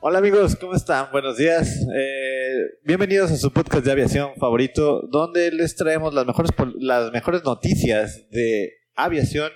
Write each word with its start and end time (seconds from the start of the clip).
Hola 0.00 0.18
amigos, 0.18 0.54
¿cómo 0.56 0.74
están? 0.74 1.10
Buenos 1.10 1.36
días. 1.36 1.68
Eh, 1.94 2.56
bienvenidos 2.84 3.30
a 3.32 3.36
su 3.36 3.52
podcast 3.52 3.84
de 3.84 3.92
aviación 3.92 4.30
favorito, 4.38 5.02
donde 5.10 5.50
les 5.50 5.74
traemos 5.74 6.14
las 6.14 6.24
mejores, 6.26 6.50
las 6.78 7.10
mejores 7.12 7.42
noticias 7.44 8.28
de 8.30 8.72
aviación. 8.94 9.50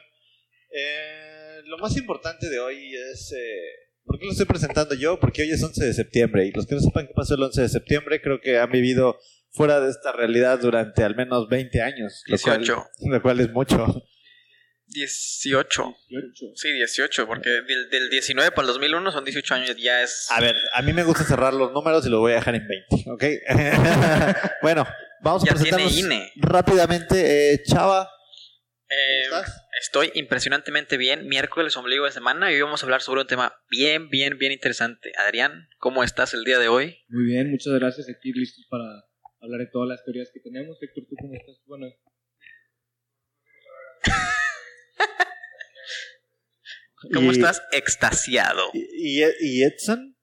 Eh, 0.70 1.60
lo 1.66 1.78
más 1.78 1.96
importante 1.96 2.48
de 2.48 2.59
hoy 2.59 2.92
es... 3.12 3.32
eh, 3.32 3.62
¿Por 4.05 4.18
qué 4.18 4.24
lo 4.27 4.32
estoy 4.32 4.46
presentando 4.46 4.96
yo? 4.96 5.20
Porque 5.20 5.42
hoy 5.42 5.51
es 5.52 5.62
11 5.62 5.84
de 5.84 5.92
septiembre 5.95 6.45
y 6.46 6.51
los 6.51 6.66
que 6.66 6.74
no 6.74 6.80
sepan 6.80 7.06
qué 7.06 7.12
pasó 7.15 7.34
el 7.34 7.43
11 7.45 7.62
de 7.62 7.68
septiembre 7.68 8.20
creo 8.20 8.40
que 8.40 8.59
han 8.59 8.70
vivido 8.73 9.16
fuera 9.52 9.79
de 9.80 9.90
esta 9.90 10.10
realidad 10.10 10.59
durante 10.60 11.04
al 11.04 11.15
menos 11.15 11.48
20 11.48 11.80
años. 11.82 12.24
Lo 12.26 12.37
cual- 12.38 12.59
18. 12.59 12.85
lo 13.10 13.23
cual 13.23 13.40
es 13.40 13.51
mucho. 13.52 14.02
18. 14.93 15.96
Sí, 16.54 16.73
18, 16.73 17.26
porque 17.26 17.51
del, 17.51 17.88
del 17.90 18.10
19 18.10 18.51
para 18.52 18.62
el 18.62 18.73
2001 18.74 19.12
son 19.12 19.24
18 19.24 19.54
años, 19.54 19.76
ya 19.76 20.02
es... 20.02 20.29
A 20.30 20.40
ver, 20.40 20.57
a 20.74 20.82
mí 20.82 20.93
me 20.93 21.02
gusta 21.04 21.24
cerrar 21.24 21.54
los 21.54 21.73
números 21.73 22.07
y 22.07 22.10
lo 22.10 22.21
voy 22.21 22.32
a 22.32 22.37
dejar 22.37 22.54
en 22.54 22.66
20, 22.68 23.10
¿ok? 23.10 23.24
bueno, 24.63 24.87
vamos 25.23 25.43
a 25.43 25.46
Ya 25.46 25.52
presentarnos 25.52 25.96
INE. 25.98 26.32
rápidamente. 26.37 27.52
Eh, 27.54 27.63
Chava, 27.65 28.09
Eh, 28.88 29.24
¿cómo 29.30 29.40
estás? 29.43 29.66
estoy 29.80 30.10
impresionantemente 30.15 30.96
bien. 30.96 31.26
Miércoles, 31.26 31.76
ombligo 31.76 32.04
de 32.04 32.13
semana, 32.13 32.51
y 32.52 32.57
hoy 32.57 32.63
vamos 32.63 32.82
a 32.82 32.87
hablar 32.87 33.01
sobre 33.02 33.23
un 33.23 33.26
tema 33.26 33.54
bien, 33.70 34.09
bien, 34.10 34.37
bien 34.38 34.52
interesante. 34.52 35.13
Adrián, 35.18 35.68
¿cómo 35.79 36.04
estás 36.04 36.35
el 36.35 36.45
día 36.45 36.59
de 36.59 36.68
hoy? 36.68 36.98
Muy 37.09 37.24
bien, 37.24 37.51
muchas 37.51 37.73
gracias. 37.74 38.09
Aquí 38.09 38.32
listos 38.32 38.66
para 38.68 38.85
hablar 39.40 39.60
de 39.60 39.66
todas 39.73 39.88
las 39.88 40.04
teorías 40.04 40.29
que 40.32 40.40
tenemos. 40.40 40.76
Héctor, 40.82 41.04
¿tú 41.09 41.16
cómo 41.18 41.35
estás? 41.35 41.57
Bueno, 41.66 41.87
¿Cómo 47.12 47.30
Y- 47.32 47.34
estás? 47.36 47.62
Extasiado. 47.72 48.70
¿Y, 48.72 49.22
y- 49.22 49.30
y 49.40 49.62
Edson? 49.64 50.16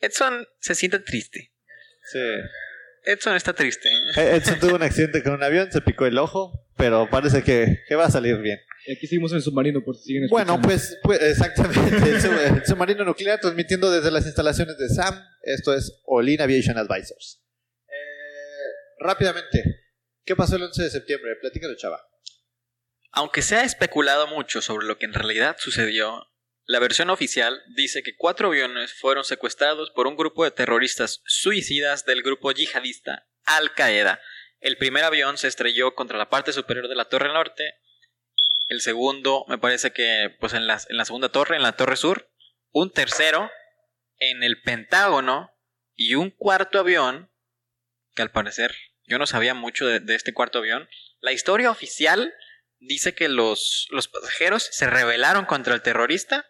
Edson 0.00 0.46
se 0.60 0.74
siente 0.74 0.98
triste. 1.00 1.52
Sí. 2.12 2.18
Edson 3.04 3.36
está 3.36 3.52
triste. 3.52 3.88
Eh, 4.16 4.36
Edson 4.36 4.58
tuvo 4.58 4.76
un 4.76 4.82
accidente 4.82 5.22
con 5.22 5.32
un 5.34 5.42
avión, 5.42 5.70
se 5.70 5.80
picó 5.82 6.06
el 6.06 6.16
ojo, 6.18 6.66
pero 6.76 7.08
parece 7.10 7.42
que, 7.42 7.80
que 7.86 7.94
va 7.94 8.06
a 8.06 8.10
salir 8.10 8.38
bien. 8.38 8.58
aquí 8.96 9.06
seguimos 9.06 9.30
en 9.32 9.36
el 9.38 9.42
submarino 9.42 9.82
por 9.84 9.96
si 9.96 10.04
siguen 10.04 10.26
Bueno, 10.30 10.54
escuchando. 10.54 10.68
pues, 10.68 10.98
pues 11.02 11.20
exactamente. 11.22 11.96
El, 12.10 12.20
sub- 12.20 12.38
el 12.58 12.64
submarino 12.66 13.04
nuclear 13.04 13.40
transmitiendo 13.40 13.90
desde 13.90 14.10
las 14.10 14.24
instalaciones 14.26 14.76
de 14.78 14.88
SAM. 14.88 15.22
Esto 15.42 15.74
es 15.74 16.00
Olin 16.04 16.40
Aviation 16.40 16.78
Advisors. 16.78 17.42
Eh, 17.88 19.00
rápidamente, 19.00 19.62
¿qué 20.24 20.34
pasó 20.34 20.56
el 20.56 20.62
11 20.62 20.82
de 20.84 20.90
septiembre? 20.90 21.32
Platícalo, 21.40 21.74
Chava. 21.76 22.00
Aunque 23.16 23.42
se 23.42 23.54
ha 23.54 23.62
especulado 23.62 24.26
mucho 24.26 24.60
sobre 24.60 24.86
lo 24.86 24.98
que 24.98 25.06
en 25.06 25.14
realidad 25.14 25.54
sucedió, 25.60 26.32
la 26.66 26.80
versión 26.80 27.10
oficial 27.10 27.62
dice 27.76 28.02
que 28.02 28.16
cuatro 28.16 28.48
aviones 28.48 28.92
fueron 28.92 29.22
secuestrados 29.22 29.92
por 29.92 30.08
un 30.08 30.16
grupo 30.16 30.42
de 30.42 30.50
terroristas 30.50 31.22
suicidas 31.24 32.04
del 32.06 32.24
grupo 32.24 32.50
yihadista 32.50 33.28
Al 33.44 33.72
Qaeda. 33.72 34.20
El 34.58 34.78
primer 34.78 35.04
avión 35.04 35.38
se 35.38 35.46
estrelló 35.46 35.94
contra 35.94 36.18
la 36.18 36.28
parte 36.28 36.52
superior 36.52 36.88
de 36.88 36.96
la 36.96 37.04
torre 37.04 37.32
norte. 37.32 37.76
El 38.66 38.80
segundo, 38.80 39.44
me 39.46 39.58
parece 39.58 39.92
que, 39.92 40.34
pues 40.40 40.52
en 40.52 40.66
la, 40.66 40.80
segunda 40.80 41.28
torre, 41.28 41.54
en 41.54 41.62
la 41.62 41.76
torre 41.76 41.96
sur. 41.96 42.28
Un 42.72 42.90
tercero 42.90 43.48
en 44.18 44.42
el 44.42 44.60
Pentágono. 44.60 45.52
Y 45.94 46.16
un 46.16 46.30
cuarto 46.30 46.80
avión, 46.80 47.30
que 48.16 48.22
al 48.22 48.32
parecer 48.32 48.74
yo 49.06 49.18
no 49.18 49.26
sabía 49.26 49.54
mucho 49.54 49.86
de 49.86 50.14
este 50.16 50.34
cuarto 50.34 50.58
avión. 50.58 50.88
La 51.20 51.30
historia 51.30 51.70
oficial 51.70 52.34
dice 52.86 53.14
que 53.14 53.28
los, 53.28 53.88
los 53.90 54.08
pasajeros 54.08 54.68
se 54.70 54.88
rebelaron 54.88 55.44
contra 55.46 55.74
el 55.74 55.82
terrorista 55.82 56.46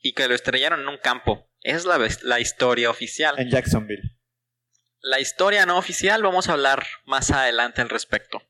y 0.00 0.12
que 0.12 0.28
lo 0.28 0.34
estrellaron 0.34 0.80
en 0.80 0.88
un 0.88 0.98
campo. 0.98 1.50
Esa 1.62 1.76
es 1.78 1.84
la, 1.86 1.98
la 2.22 2.40
historia 2.40 2.90
oficial. 2.90 3.34
En 3.38 3.50
Jacksonville. 3.50 4.02
La 5.00 5.20
historia 5.20 5.64
no 5.66 5.78
oficial 5.78 6.22
vamos 6.22 6.48
a 6.48 6.52
hablar 6.52 6.84
más 7.06 7.30
adelante 7.30 7.80
al 7.80 7.88
respecto. 7.88 8.42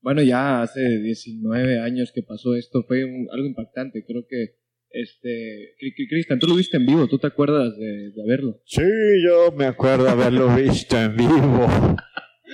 Bueno, 0.00 0.22
ya 0.22 0.62
hace 0.62 0.80
19 0.80 1.80
años 1.80 2.12
que 2.14 2.22
pasó 2.22 2.54
esto. 2.54 2.84
Fue 2.86 3.04
un- 3.04 3.28
algo 3.32 3.46
impactante. 3.46 4.04
Creo 4.06 4.26
que, 4.28 4.58
este, 4.90 5.74
Cri- 5.80 5.94
Cri- 5.96 6.08
Cristian, 6.08 6.38
tú 6.38 6.46
lo 6.46 6.56
viste 6.56 6.76
en 6.76 6.84
vivo. 6.86 7.06
¿Tú 7.08 7.18
te 7.18 7.26
acuerdas 7.26 7.76
de, 7.78 8.10
de 8.10 8.22
verlo? 8.26 8.60
Sí, 8.66 8.82
yo 9.26 9.52
me 9.52 9.64
acuerdo 9.66 10.08
haberlo 10.10 10.54
visto 10.54 11.00
en 11.00 11.16
vivo. 11.16 11.96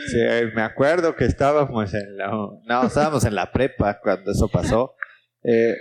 Sí, 0.09 0.19
me 0.55 0.63
acuerdo 0.63 1.15
que 1.17 1.25
estábamos 1.25 1.93
en 1.95 2.17
la... 2.17 2.29
No, 2.29 2.87
estábamos 2.87 3.25
en 3.25 3.35
la 3.35 3.51
prepa 3.53 3.99
cuando 4.01 4.31
eso 4.33 4.49
pasó. 4.49 4.95
Eh, 5.43 5.75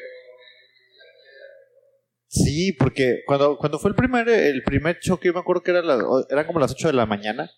sí, 2.28 2.74
porque 2.74 3.22
cuando, 3.26 3.58
cuando 3.58 3.80
fue 3.80 3.90
el 3.92 3.96
primer, 3.96 4.30
el 4.30 4.64
primer 4.64 5.00
choque, 5.00 5.28
yo 5.28 5.34
me 5.34 5.40
acuerdo 5.40 5.64
que 5.64 5.72
era 5.72 5.82
la- 5.82 6.04
eran 6.30 6.46
como 6.46 6.60
las 6.60 6.72
8 6.72 6.88
de 6.88 6.94
la 6.94 7.06
mañana 7.06 7.50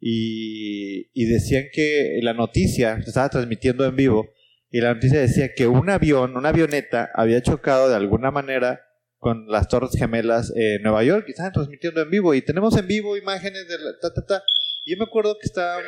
y, 0.00 1.10
y 1.12 1.26
decían 1.26 1.64
que 1.72 2.18
la 2.22 2.34
noticia 2.34 2.96
se 3.02 3.08
estaba 3.08 3.28
transmitiendo 3.28 3.84
en 3.84 3.96
vivo 3.96 4.28
y 4.70 4.80
la 4.80 4.94
noticia 4.94 5.20
decía 5.20 5.54
que 5.54 5.66
un 5.66 5.88
avión, 5.90 6.36
una 6.36 6.50
avioneta, 6.50 7.10
había 7.14 7.40
chocado 7.42 7.88
de 7.88 7.96
alguna 7.96 8.30
manera 8.30 8.82
con 9.16 9.48
las 9.48 9.66
Torres 9.68 9.90
Gemelas 9.98 10.52
en 10.54 10.82
Nueva 10.82 11.02
York 11.02 11.24
y 11.26 11.30
estaban 11.32 11.52
transmitiendo 11.52 12.02
en 12.02 12.10
vivo 12.10 12.34
y 12.34 12.42
tenemos 12.42 12.76
en 12.76 12.86
vivo 12.86 13.16
imágenes 13.16 13.66
de 13.66 13.78
la 13.78 13.90
ta 14.00 14.12
ta 14.14 14.24
ta 14.26 14.42
yo 14.88 14.96
me 14.96 15.04
acuerdo 15.04 15.36
que 15.38 15.46
estaban 15.46 15.84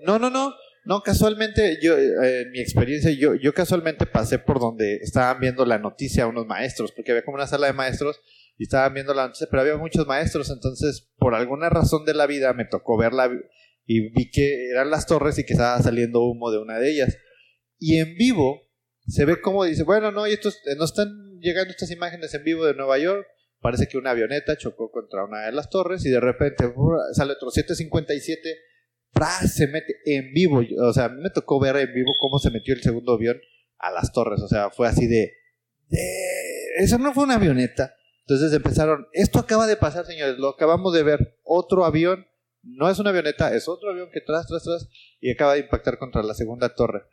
no 0.00 0.18
no 0.18 0.30
no 0.30 0.54
no 0.84 1.02
casualmente 1.02 1.78
yo 1.82 1.96
eh, 1.96 2.42
en 2.42 2.50
mi 2.50 2.60
experiencia 2.60 3.10
yo 3.12 3.34
yo 3.34 3.54
casualmente 3.54 4.06
pasé 4.06 4.38
por 4.38 4.60
donde 4.60 4.96
estaban 4.96 5.40
viendo 5.40 5.64
la 5.64 5.78
noticia 5.78 6.26
unos 6.26 6.46
maestros 6.46 6.92
porque 6.92 7.12
había 7.12 7.24
como 7.24 7.36
una 7.36 7.46
sala 7.46 7.66
de 7.68 7.72
maestros 7.72 8.20
y 8.58 8.64
estaban 8.64 8.94
viendo 8.94 9.14
la 9.14 9.26
noticia 9.26 9.46
pero 9.50 9.62
había 9.62 9.76
muchos 9.76 10.06
maestros 10.06 10.50
entonces 10.50 11.10
por 11.16 11.34
alguna 11.34 11.70
razón 11.70 12.04
de 12.04 12.14
la 12.14 12.26
vida 12.26 12.52
me 12.52 12.64
tocó 12.64 12.98
verla 12.98 13.30
y 13.86 14.10
vi 14.10 14.30
que 14.30 14.70
eran 14.70 14.90
las 14.90 15.06
torres 15.06 15.38
y 15.38 15.44
que 15.44 15.54
estaba 15.54 15.80
saliendo 15.80 16.22
humo 16.22 16.50
de 16.50 16.58
una 16.58 16.78
de 16.78 16.90
ellas 16.90 17.16
y 17.78 17.98
en 17.98 18.16
vivo 18.16 18.64
se 19.06 19.24
ve 19.24 19.40
como 19.40 19.64
dice, 19.64 19.82
bueno, 19.82 20.10
no, 20.10 20.26
y 20.26 20.32
estos, 20.32 20.56
eh, 20.66 20.76
nos 20.76 20.90
están 20.90 21.38
llegando 21.40 21.70
estas 21.70 21.90
imágenes 21.90 22.32
en 22.34 22.44
vivo 22.44 22.64
de 22.64 22.74
Nueva 22.74 22.98
York. 22.98 23.26
Parece 23.64 23.88
que 23.88 23.96
una 23.96 24.10
avioneta 24.10 24.58
chocó 24.58 24.90
contra 24.90 25.24
una 25.24 25.46
de 25.46 25.52
las 25.52 25.70
torres 25.70 26.04
y 26.04 26.10
de 26.10 26.20
repente 26.20 26.70
sale 27.14 27.32
otro 27.32 27.50
757, 27.50 28.58
¡pras! 29.10 29.54
se 29.54 29.68
mete 29.68 29.94
en 30.04 30.34
vivo. 30.34 30.60
O 30.82 30.92
sea, 30.92 31.06
a 31.06 31.08
mí 31.08 31.22
me 31.22 31.30
tocó 31.30 31.58
ver 31.58 31.76
en 31.76 31.94
vivo 31.94 32.10
cómo 32.20 32.38
se 32.38 32.50
metió 32.50 32.74
el 32.74 32.82
segundo 32.82 33.14
avión 33.14 33.40
a 33.78 33.90
las 33.90 34.12
torres. 34.12 34.42
O 34.42 34.48
sea, 34.48 34.68
fue 34.68 34.86
así 34.86 35.06
de, 35.06 35.32
de- 35.88 36.74
eso 36.84 36.98
no 36.98 37.14
fue 37.14 37.24
una 37.24 37.36
avioneta. 37.36 37.94
Entonces 38.26 38.52
empezaron, 38.52 39.06
esto 39.14 39.38
acaba 39.38 39.66
de 39.66 39.76
pasar, 39.78 40.04
señores, 40.04 40.36
lo 40.36 40.50
acabamos 40.50 40.92
de 40.92 41.02
ver. 41.02 41.38
Otro 41.42 41.86
avión, 41.86 42.26
no 42.62 42.90
es 42.90 42.98
una 42.98 43.10
avioneta, 43.10 43.54
es 43.56 43.66
otro 43.66 43.92
avión 43.92 44.10
que 44.12 44.20
tras, 44.20 44.46
tras, 44.46 44.62
tras, 44.64 44.90
y 45.22 45.30
acaba 45.30 45.54
de 45.54 45.60
impactar 45.60 45.96
contra 45.96 46.22
la 46.22 46.34
segunda 46.34 46.74
torre. 46.74 47.04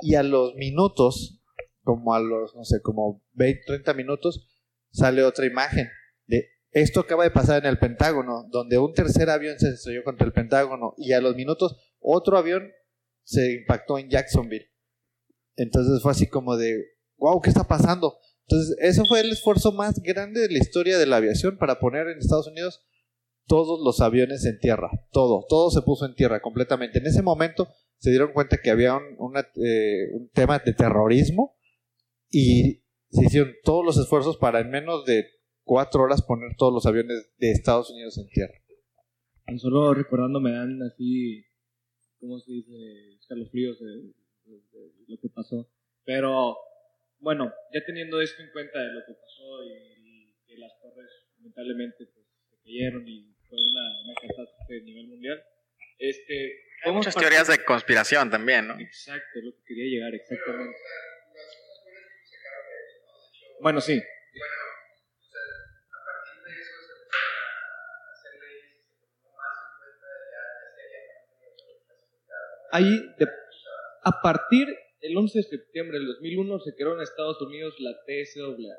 Y 0.00 0.14
a 0.14 0.22
los 0.22 0.54
minutos, 0.54 1.42
como 1.82 2.14
a 2.14 2.20
los, 2.20 2.54
no 2.56 2.64
sé, 2.64 2.80
como 2.80 3.22
20, 3.34 3.60
30 3.66 3.92
minutos, 3.92 4.46
sale 4.90 5.22
otra 5.22 5.46
imagen 5.46 5.88
de 6.26 6.48
esto 6.70 7.00
acaba 7.00 7.24
de 7.24 7.30
pasar 7.30 7.64
en 7.64 7.68
el 7.68 7.78
Pentágono, 7.78 8.46
donde 8.50 8.78
un 8.78 8.92
tercer 8.92 9.30
avión 9.30 9.58
se 9.58 9.70
estrelló 9.70 10.04
contra 10.04 10.26
el 10.26 10.32
Pentágono 10.32 10.94
y 10.98 11.12
a 11.12 11.20
los 11.20 11.34
minutos 11.34 11.76
otro 11.98 12.36
avión 12.36 12.70
se 13.24 13.54
impactó 13.54 13.98
en 13.98 14.10
Jacksonville. 14.10 14.70
Entonces 15.56 16.02
fue 16.02 16.12
así 16.12 16.28
como 16.28 16.56
de, 16.56 16.84
wow, 17.16 17.40
¿qué 17.40 17.48
está 17.48 17.64
pasando? 17.64 18.18
Entonces, 18.46 18.76
eso 18.80 19.04
fue 19.06 19.20
el 19.20 19.30
esfuerzo 19.30 19.72
más 19.72 20.00
grande 20.00 20.40
de 20.40 20.50
la 20.50 20.58
historia 20.58 20.98
de 20.98 21.06
la 21.06 21.16
aviación 21.16 21.58
para 21.58 21.78
poner 21.78 22.06
en 22.08 22.18
Estados 22.18 22.46
Unidos 22.46 22.82
todos 23.46 23.80
los 23.82 24.00
aviones 24.00 24.44
en 24.44 24.58
tierra. 24.58 24.90
Todo, 25.10 25.44
todo 25.48 25.70
se 25.70 25.82
puso 25.82 26.06
en 26.06 26.14
tierra 26.14 26.40
completamente. 26.40 26.98
En 26.98 27.06
ese 27.06 27.22
momento 27.22 27.68
se 27.98 28.10
dieron 28.10 28.32
cuenta 28.32 28.58
que 28.62 28.70
había 28.70 28.96
un, 28.96 29.36
eh, 29.36 30.10
un 30.12 30.30
tema 30.30 30.60
de 30.60 30.72
terrorismo 30.72 31.58
y 32.30 32.84
se 33.10 33.24
hicieron 33.26 33.54
todos 33.64 33.84
los 33.84 33.98
esfuerzos 33.98 34.36
para 34.36 34.60
en 34.60 34.70
menos 34.70 35.04
de 35.04 35.26
cuatro 35.64 36.02
horas 36.02 36.22
poner 36.22 36.56
todos 36.56 36.72
los 36.72 36.86
aviones 36.86 37.30
de 37.38 37.50
Estados 37.52 37.90
Unidos 37.90 38.16
en 38.18 38.28
tierra. 38.28 38.54
tan 39.46 39.58
solo 39.58 39.94
recordando 39.94 40.40
me 40.40 40.52
dan 40.52 40.80
así, 40.82 41.44
¿cómo 42.20 42.38
se 42.40 42.52
dice? 42.52 42.72
Escalofríos 43.20 43.78
de, 43.80 43.86
de- 44.44 44.60
de 44.72 44.92
lo 45.08 45.16
que 45.20 45.28
pasó. 45.34 45.70
Pero 46.04 46.56
bueno, 47.18 47.52
ya 47.72 47.80
teniendo 47.86 48.20
esto 48.20 48.42
en 48.42 48.50
cuenta 48.52 48.78
de 48.78 48.92
lo 48.92 49.00
que 49.06 49.12
pasó 49.14 49.64
y, 49.64 50.28
y 50.30 50.34
que 50.46 50.56
las 50.58 50.72
torres 50.80 51.10
lamentablemente 51.38 52.06
pues, 52.12 52.26
se 52.50 52.56
cayeron 52.62 53.06
y 53.08 53.34
fue 53.48 53.58
una, 53.58 54.02
una 54.04 54.14
catástrofe 54.14 54.80
a 54.80 54.84
nivel 54.84 55.08
mundial, 55.08 55.42
este, 55.98 56.52
Hay 56.84 56.92
muchas 56.92 57.14
teorías 57.16 57.48
de 57.48 57.64
conspiración 57.64 58.30
también, 58.30 58.68
¿no? 58.68 58.78
Exacto, 58.78 59.38
es 59.38 59.44
lo 59.44 59.52
que 59.52 59.62
quería 59.66 59.84
llegar, 59.98 60.14
exactamente. 60.14 60.76
Bueno, 63.60 63.80
sí. 63.80 64.00
Ahí, 72.70 72.90
de- 73.18 73.28
a 74.04 74.20
partir 74.22 74.66
del 75.00 75.16
11 75.16 75.38
de 75.38 75.44
septiembre 75.44 75.98
del 75.98 76.06
2001 76.08 76.58
se 76.60 76.74
creó 76.74 76.94
en 76.94 77.00
Estados 77.02 77.40
Unidos 77.40 77.74
la 77.78 77.92
TSAA, 78.06 78.76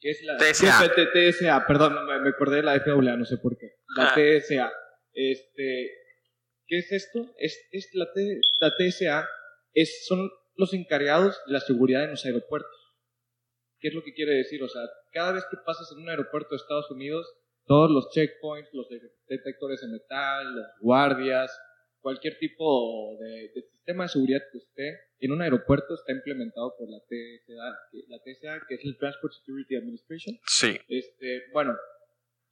que 0.00 0.10
es 0.10 0.22
la 0.24 0.36
TSA. 0.38 0.92
TSA, 1.12 1.66
perdón, 1.66 1.94
me, 2.06 2.20
me 2.20 2.28
acordé 2.30 2.56
de 2.56 2.62
la 2.62 2.74
FAA, 2.80 3.16
no 3.16 3.24
sé 3.24 3.38
por 3.38 3.56
qué. 3.56 3.76
La 3.96 4.08
Ah. 4.08 4.14
TSA. 4.14 4.72
Este, 5.12 5.90
¿qué 6.66 6.78
es 6.78 6.92
esto? 6.92 7.34
Es, 7.38 7.58
es 7.72 7.88
la, 7.94 8.12
T- 8.12 8.40
la 8.60 8.70
TSA 8.76 9.28
es, 9.74 10.06
son 10.06 10.30
los 10.56 10.74
encargados 10.74 11.40
de 11.46 11.52
la 11.54 11.60
seguridad 11.60 12.04
en 12.04 12.10
los 12.10 12.24
aeropuertos. 12.26 12.70
¿Qué 13.80 13.88
es 13.88 13.94
lo 13.94 14.02
que 14.02 14.12
quiere 14.12 14.34
decir? 14.34 14.62
O 14.62 14.68
sea, 14.68 14.82
cada 15.12 15.32
vez 15.32 15.44
que 15.50 15.56
pasas 15.64 15.90
en 15.92 16.02
un 16.02 16.08
aeropuerto 16.08 16.50
de 16.50 16.56
Estados 16.56 16.90
Unidos, 16.90 17.26
todos 17.66 17.90
los 17.90 18.10
checkpoints, 18.10 18.68
los 18.72 18.88
de- 18.88 19.00
detectores 19.28 19.80
de 19.80 19.88
metal, 19.88 20.54
los 20.54 20.66
guardias, 20.80 21.50
cualquier 22.00 22.38
tipo 22.38 23.16
de, 23.20 23.50
de 23.54 23.62
sistema 23.70 24.04
de 24.04 24.08
seguridad 24.08 24.40
que 24.52 24.58
esté 24.58 24.98
en 25.18 25.32
un 25.32 25.42
aeropuerto 25.42 25.94
está 25.94 26.12
implementado 26.12 26.74
por 26.78 26.88
la 26.90 26.98
TSA, 27.00 27.76
que- 27.92 28.04
la 28.08 28.18
TSA, 28.18 28.66
que 28.68 28.74
es 28.76 28.84
el 28.84 28.96
Transport 28.98 29.32
Security 29.34 29.76
Administration. 29.76 30.36
Sí. 30.46 30.78
Este, 30.88 31.42
bueno, 31.52 31.76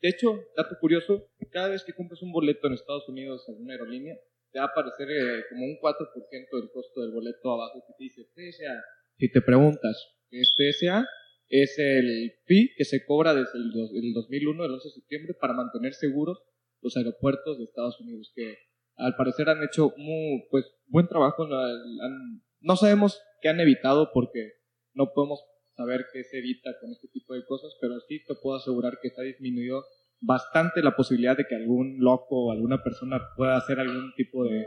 de 0.00 0.08
hecho, 0.10 0.38
dato 0.56 0.76
curioso, 0.80 1.30
cada 1.50 1.68
vez 1.68 1.82
que 1.84 1.92
compras 1.94 2.22
un 2.22 2.30
boleto 2.32 2.66
en 2.68 2.74
Estados 2.74 3.08
Unidos 3.08 3.44
en 3.48 3.62
una 3.62 3.72
aerolínea, 3.74 4.14
te 4.52 4.58
va 4.60 4.66
a 4.66 4.68
aparecer 4.68 5.10
eh, 5.10 5.44
como 5.50 5.64
un 5.66 5.78
4% 5.80 6.60
del 6.60 6.70
costo 6.72 7.02
del 7.02 7.10
boleto 7.12 7.52
abajo 7.52 7.82
que 7.86 7.92
te 7.98 8.04
dice 8.04 8.22
TSA. 8.34 8.82
Si 9.18 9.30
te 9.32 9.40
preguntas, 9.42 9.96
¿qué 10.30 10.40
es 10.40 10.54
TSA? 10.56 11.06
Es 11.48 11.78
el 11.78 12.32
fee 12.46 12.70
que 12.76 12.84
se 12.84 13.04
cobra 13.06 13.34
desde 13.34 13.56
el, 13.58 13.70
dos- 13.72 13.90
el 13.94 14.12
2001, 14.12 14.64
el 14.64 14.70
11 14.72 14.88
de 14.88 14.92
septiembre, 14.94 15.34
para 15.40 15.54
mantener 15.54 15.94
seguros 15.94 16.38
los 16.82 16.96
aeropuertos 16.96 17.58
de 17.58 17.64
Estados 17.64 17.98
Unidos, 18.00 18.30
que 18.34 18.54
al 18.96 19.14
parecer 19.16 19.48
han 19.48 19.62
hecho 19.62 19.92
muy, 19.96 20.44
pues, 20.50 20.66
buen 20.88 21.08
trabajo. 21.08 21.46
¿no? 21.46 21.58
Han- 21.58 22.42
no 22.60 22.76
sabemos 22.76 23.20
qué 23.40 23.48
han 23.48 23.60
evitado 23.60 24.10
porque 24.12 24.52
no 24.94 25.12
podemos 25.14 25.40
saber 25.76 26.06
qué 26.12 26.24
se 26.24 26.38
evita 26.38 26.70
con 26.80 26.90
este 26.90 27.08
tipo 27.08 27.34
de 27.34 27.44
cosas, 27.46 27.70
pero 27.80 27.98
sí 28.08 28.22
te 28.26 28.34
puedo 28.42 28.56
asegurar 28.56 28.98
que 29.00 29.10
se 29.10 29.20
ha 29.20 29.24
disminuido 29.24 29.84
bastante 30.20 30.82
la 30.82 30.96
posibilidad 30.96 31.36
de 31.36 31.46
que 31.46 31.54
algún 31.54 31.98
loco 32.00 32.46
o 32.46 32.52
alguna 32.52 32.82
persona 32.82 33.20
pueda 33.36 33.56
hacer 33.56 33.78
algún 33.78 34.12
tipo 34.16 34.44
de, 34.44 34.66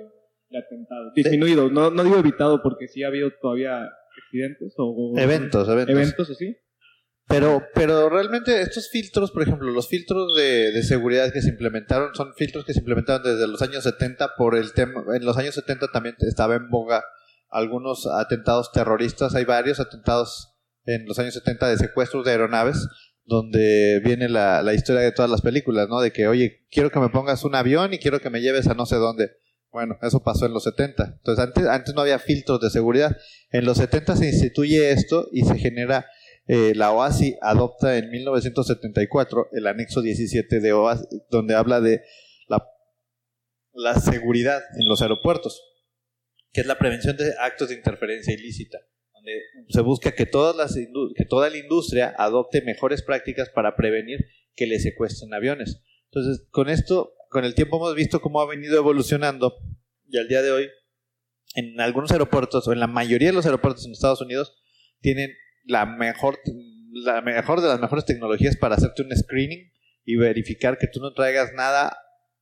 de 0.50 0.58
atentado. 0.58 1.12
Disminuido, 1.14 1.70
no, 1.70 1.92
no 1.92 2.04
digo 2.06 2.18
evitado 2.18 2.62
porque 2.64 2.88
sí 2.88 3.04
ha 3.04 3.08
habido 3.08 3.30
todavía 3.42 3.90
accidentes 4.32 4.74
o, 4.78 5.14
Eventos, 5.18 5.68
eventos. 5.68 5.96
eventos 5.96 6.30
así. 6.30 6.58
Pero, 7.28 7.64
pero 7.74 8.10
realmente 8.10 8.62
estos 8.62 8.90
filtros, 8.90 9.32
por 9.32 9.44
ejemplo, 9.44 9.72
los 9.72 9.88
filtros 9.88 10.36
de, 10.36 10.72
de 10.72 10.84
seguridad 10.84 11.32
que 11.32 11.42
se 11.42 11.50
implementaron 11.50 12.14
son 12.14 12.34
filtros 12.34 12.66
que 12.66 12.74
se 12.74 12.80
implementaron 12.80 13.24
desde 13.24 13.48
los 13.48 13.62
años 13.62 13.84
70 13.84 14.36
por 14.38 14.56
el 14.56 14.74
tema. 14.74 15.04
En 15.16 15.24
los 15.26 15.38
años 15.38 15.56
70 15.56 15.88
también 15.94 16.16
estaba 16.20 16.56
en 16.56 16.70
boga 16.70 17.04
algunos 17.50 18.06
atentados 18.08 18.72
terroristas. 18.74 19.34
Hay 19.36 19.46
varios 19.46 19.80
atentados 19.80 20.58
en 20.86 21.06
los 21.06 21.20
años 21.20 21.34
70 21.36 21.70
de 21.70 21.78
secuestros 21.78 22.26
de 22.26 22.32
aeronaves, 22.32 22.88
donde 23.24 24.02
viene 24.04 24.28
la, 24.28 24.62
la 24.62 24.74
historia 24.74 25.02
de 25.02 25.12
todas 25.12 25.32
las 25.32 25.42
películas, 25.42 25.88
¿no? 25.88 26.02
De 26.02 26.12
que, 26.12 26.28
oye, 26.28 26.66
quiero 26.70 26.90
que 26.90 27.00
me 27.00 27.10
pongas 27.10 27.46
un 27.46 27.56
avión 27.56 27.94
y 27.94 28.00
quiero 28.00 28.20
que 28.20 28.30
me 28.30 28.42
lleves 28.42 28.68
a 28.68 28.74
no 28.74 28.86
sé 28.86 28.98
dónde. 28.98 29.32
Bueno, 29.72 29.98
eso 30.02 30.22
pasó 30.22 30.46
en 30.46 30.54
los 30.54 30.64
70. 30.64 31.16
Entonces, 31.18 31.46
antes, 31.46 31.66
antes 31.66 31.96
no 31.96 32.02
había 32.02 32.20
filtros 32.20 32.60
de 32.60 32.70
seguridad. 32.70 33.16
En 33.52 33.66
los 33.66 33.78
70 33.78 34.18
se 34.18 34.28
instituye 34.28 34.92
esto 34.92 35.30
y 35.32 35.44
se 35.44 35.58
genera 35.58 36.06
eh, 36.48 36.74
la 36.76 36.92
OASI 36.92 37.38
adopta 37.42 37.98
en 37.98 38.10
1974 38.10 39.50
el 39.54 39.68
anexo 39.68 40.02
17 40.02 40.60
de 40.60 40.74
OASI, 40.74 41.06
donde 41.30 41.56
habla 41.56 41.80
de 41.80 42.02
la, 42.48 42.68
la 43.74 43.96
seguridad 43.96 44.62
en 44.78 44.88
los 44.90 45.02
aeropuertos, 45.02 45.64
que 46.52 46.62
es 46.62 46.68
la 46.68 46.78
prevención 46.78 47.16
de 47.16 47.34
actos 47.40 47.70
de 47.70 47.76
interferencia 47.76 48.34
ilícita, 48.34 48.80
donde 49.14 49.40
se 49.70 49.82
busca 49.82 50.12
que, 50.12 50.26
todas 50.26 50.56
las 50.56 50.76
que 50.76 51.26
toda 51.26 51.50
la 51.50 51.58
industria 51.58 52.14
adopte 52.18 52.62
mejores 52.62 53.04
prácticas 53.04 53.50
para 53.50 53.78
prevenir 53.78 54.20
que 54.54 54.68
le 54.68 54.80
secuestren 54.80 55.34
aviones. 55.34 55.82
Entonces, 56.12 56.46
con 56.50 56.68
esto, 56.68 57.14
con 57.32 57.46
el 57.46 57.56
tiempo 57.56 57.78
hemos 57.78 57.96
visto 57.96 58.20
cómo 58.20 58.42
ha 58.42 58.46
venido 58.46 58.78
evolucionando 58.78 59.56
y 60.08 60.18
al 60.18 60.28
día 60.28 60.42
de 60.42 60.52
hoy, 60.52 60.70
en 61.56 61.80
algunos 61.80 62.12
aeropuertos 62.12 62.68
o 62.68 62.74
en 62.74 62.82
la 62.82 62.88
mayoría 62.88 63.30
de 63.30 63.34
los 63.34 63.46
aeropuertos 63.46 63.86
en 63.86 63.94
Estados 63.94 64.20
Unidos, 64.20 64.62
tienen 65.00 65.32
la 65.64 65.86
mejor, 65.86 66.40
la 66.92 67.22
mejor 67.22 67.62
de 67.62 67.70
las 67.70 67.80
mejores 67.80 68.04
tecnologías 68.04 68.58
para 68.58 68.76
hacerte 68.76 69.04
un 69.04 69.16
screening 69.16 69.72
y 70.04 70.18
verificar 70.18 70.78
que 70.78 70.88
tú 70.88 71.00
no 71.00 71.14
traigas 71.14 71.54
nada 71.54 71.98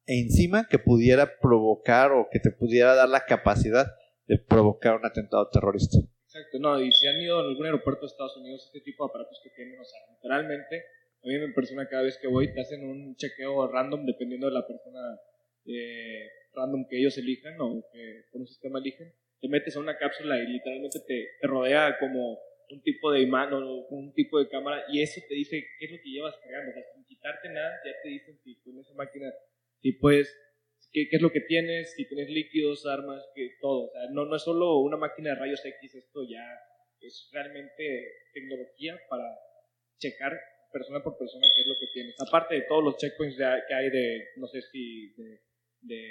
encima 0.07 0.67
que 0.67 0.79
pudiera 0.79 1.37
provocar 1.39 2.11
o 2.11 2.27
que 2.31 2.39
te 2.39 2.49
pudiera 2.49 2.95
dar 2.95 3.09
la 3.09 3.25
capacidad 3.25 3.85
de 4.25 4.39
provocar 4.39 4.95
un 4.95 5.05
atentado 5.05 5.49
terrorista. 5.49 5.99
Exacto, 6.25 6.57
no, 6.59 6.81
y 6.81 6.91
si 6.91 7.07
han 7.07 7.21
ido 7.21 7.37
a 7.37 7.41
algún 7.43 7.65
aeropuerto 7.65 8.01
de 8.01 8.07
Estados 8.07 8.37
Unidos, 8.37 8.63
este 8.65 8.81
tipo 8.81 9.05
de 9.05 9.11
aparatos 9.11 9.39
que 9.43 9.51
tienen, 9.51 9.79
o 9.79 9.83
sea, 9.83 9.99
literalmente, 10.15 10.83
a 11.21 11.27
mí 11.27 11.37
me 11.37 11.45
impresiona 11.45 11.87
cada 11.87 12.03
vez 12.03 12.17
que 12.21 12.27
voy, 12.27 12.53
te 12.53 12.61
hacen 12.61 12.83
un 12.83 13.15
chequeo 13.15 13.67
random 13.71 14.05
dependiendo 14.05 14.47
de 14.47 14.53
la 14.53 14.65
persona 14.65 14.99
eh, 15.65 16.27
random 16.53 16.87
que 16.89 16.99
ellos 16.99 17.17
elijan 17.17 17.59
o 17.59 17.83
que 17.91 18.23
por 18.31 18.41
un 18.41 18.47
sistema 18.47 18.79
eligen, 18.79 19.13
te 19.41 19.47
metes 19.47 19.75
a 19.75 19.79
una 19.79 19.97
cápsula 19.97 20.41
y 20.41 20.47
literalmente 20.47 20.99
te, 21.05 21.27
te 21.39 21.47
rodea 21.47 21.97
como 21.99 22.39
un 22.69 22.81
tipo 22.81 23.11
de 23.11 23.21
imán 23.21 23.53
o 23.53 23.87
un 23.89 24.13
tipo 24.13 24.39
de 24.39 24.47
cámara 24.47 24.83
y 24.89 25.01
eso 25.01 25.21
te 25.27 25.35
dice 25.35 25.63
qué 25.77 25.85
es 25.85 25.91
lo 25.91 25.97
que 25.97 26.09
llevas 26.09 26.35
cargando, 26.37 26.71
o 26.71 26.73
sea, 26.73 26.83
sin 26.93 27.05
quitarte 27.05 27.49
nada, 27.49 27.79
ya 27.83 27.91
te 28.03 28.09
dicen 28.09 28.37
si 28.43 28.55
con 28.61 28.79
esa 28.79 28.93
máquina, 28.93 29.31
si 29.81 29.93
puedes 29.93 30.35
qué, 30.91 31.07
qué 31.09 31.17
es 31.17 31.21
lo 31.21 31.31
que 31.31 31.41
tienes, 31.41 31.93
si 31.95 32.07
tienes 32.07 32.29
líquidos, 32.29 32.85
armas, 32.85 33.23
que 33.35 33.55
todo. 33.59 33.87
O 33.87 33.91
sea, 33.91 34.01
no, 34.11 34.25
no 34.25 34.35
es 34.35 34.43
solo 34.43 34.77
una 34.79 34.97
máquina 34.97 35.31
de 35.31 35.35
rayos 35.35 35.65
X, 35.65 35.95
esto 35.95 36.21
ya 36.29 36.43
es 37.01 37.29
realmente 37.31 38.07
tecnología 38.33 38.99
para 39.09 39.23
checar 39.97 40.39
persona 40.71 41.03
por 41.03 41.17
persona 41.17 41.47
qué 41.55 41.61
es 41.61 41.67
lo 41.67 41.73
que 41.79 41.87
tienes. 41.93 42.15
Aparte 42.19 42.55
de 42.55 42.61
todos 42.67 42.83
los 42.83 42.97
checkpoints 42.97 43.37
de- 43.37 43.61
que 43.67 43.73
hay 43.73 43.89
de, 43.89 44.19
no 44.37 44.47
sé 44.47 44.61
si, 44.71 45.13
de, 45.17 45.41
de 45.81 46.01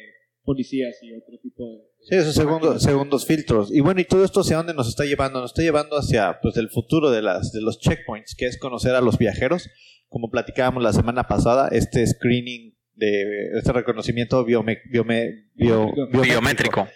policías 0.45 0.97
y 1.03 1.13
otro 1.15 1.39
tipo 1.43 1.65
de... 1.69 1.79
Sí, 2.09 2.15
esos 2.17 2.35
segundos, 2.35 2.83
segundos 2.83 3.27
filtros. 3.27 3.71
Y 3.75 3.81
bueno, 3.81 4.01
¿y 4.01 4.05
todo 4.05 4.25
esto 4.25 4.41
hacia 4.41 4.57
dónde 4.57 4.75
nos 4.75 4.89
está 4.89 5.05
llevando? 5.05 5.41
Nos 5.41 5.51
está 5.51 5.63
llevando 5.63 5.97
hacia 5.97 6.39
pues, 6.41 6.57
el 6.57 6.71
futuro 6.71 7.11
de, 7.11 7.23
las, 7.23 7.53
de 7.53 7.61
los 7.61 7.79
checkpoints, 7.81 8.35
que 8.37 8.47
es 8.47 8.59
conocer 8.59 8.95
a 8.95 9.01
los 9.01 9.19
viajeros. 9.19 9.69
Como 10.09 10.31
platicábamos 10.31 10.83
la 10.83 10.93
semana 10.95 11.25
pasada, 11.25 11.69
este 11.71 12.07
screening, 12.07 12.77
de 12.95 13.51
este 13.59 13.73
reconocimiento 13.73 14.45
biome- 14.45 14.81
biome- 14.91 15.51
bio- 15.55 15.93
Biométrico. 16.23 16.89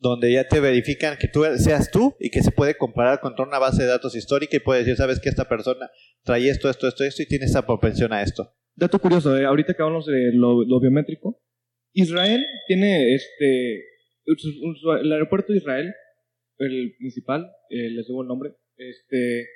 Donde 0.00 0.32
ya 0.32 0.48
te 0.48 0.60
verifican 0.60 1.18
que 1.18 1.28
tú 1.28 1.44
seas 1.58 1.90
tú 1.90 2.16
y 2.18 2.30
que 2.30 2.42
se 2.42 2.50
puede 2.50 2.76
comparar 2.76 3.20
contra 3.20 3.44
una 3.44 3.58
base 3.58 3.82
de 3.82 3.88
datos 3.88 4.16
histórica 4.16 4.56
y 4.56 4.60
puede 4.60 4.80
decir, 4.80 4.96
sabes 4.96 5.20
que 5.20 5.28
esta 5.28 5.46
persona 5.46 5.90
trae 6.24 6.48
esto, 6.48 6.70
esto, 6.70 6.88
esto, 6.88 7.04
esto 7.04 7.22
y 7.22 7.26
tiene 7.26 7.44
esta 7.44 7.66
propensión 7.66 8.12
a 8.12 8.22
esto. 8.22 8.54
Dato 8.74 8.98
curioso, 8.98 9.36
eh, 9.36 9.44
ahorita 9.44 9.74
que 9.74 9.82
hablamos 9.82 10.06
de 10.06 10.32
lo, 10.32 10.80
biométrico, 10.80 11.42
Israel 11.92 12.42
tiene 12.66 13.14
este, 13.14 13.84
el 14.24 15.12
aeropuerto 15.12 15.52
de 15.52 15.58
Israel, 15.58 15.92
el 16.56 16.94
principal, 16.98 17.50
eh, 17.68 17.90
les 17.90 18.08
debo 18.08 18.22
el 18.22 18.28
nombre, 18.28 18.54
este, 18.76 19.46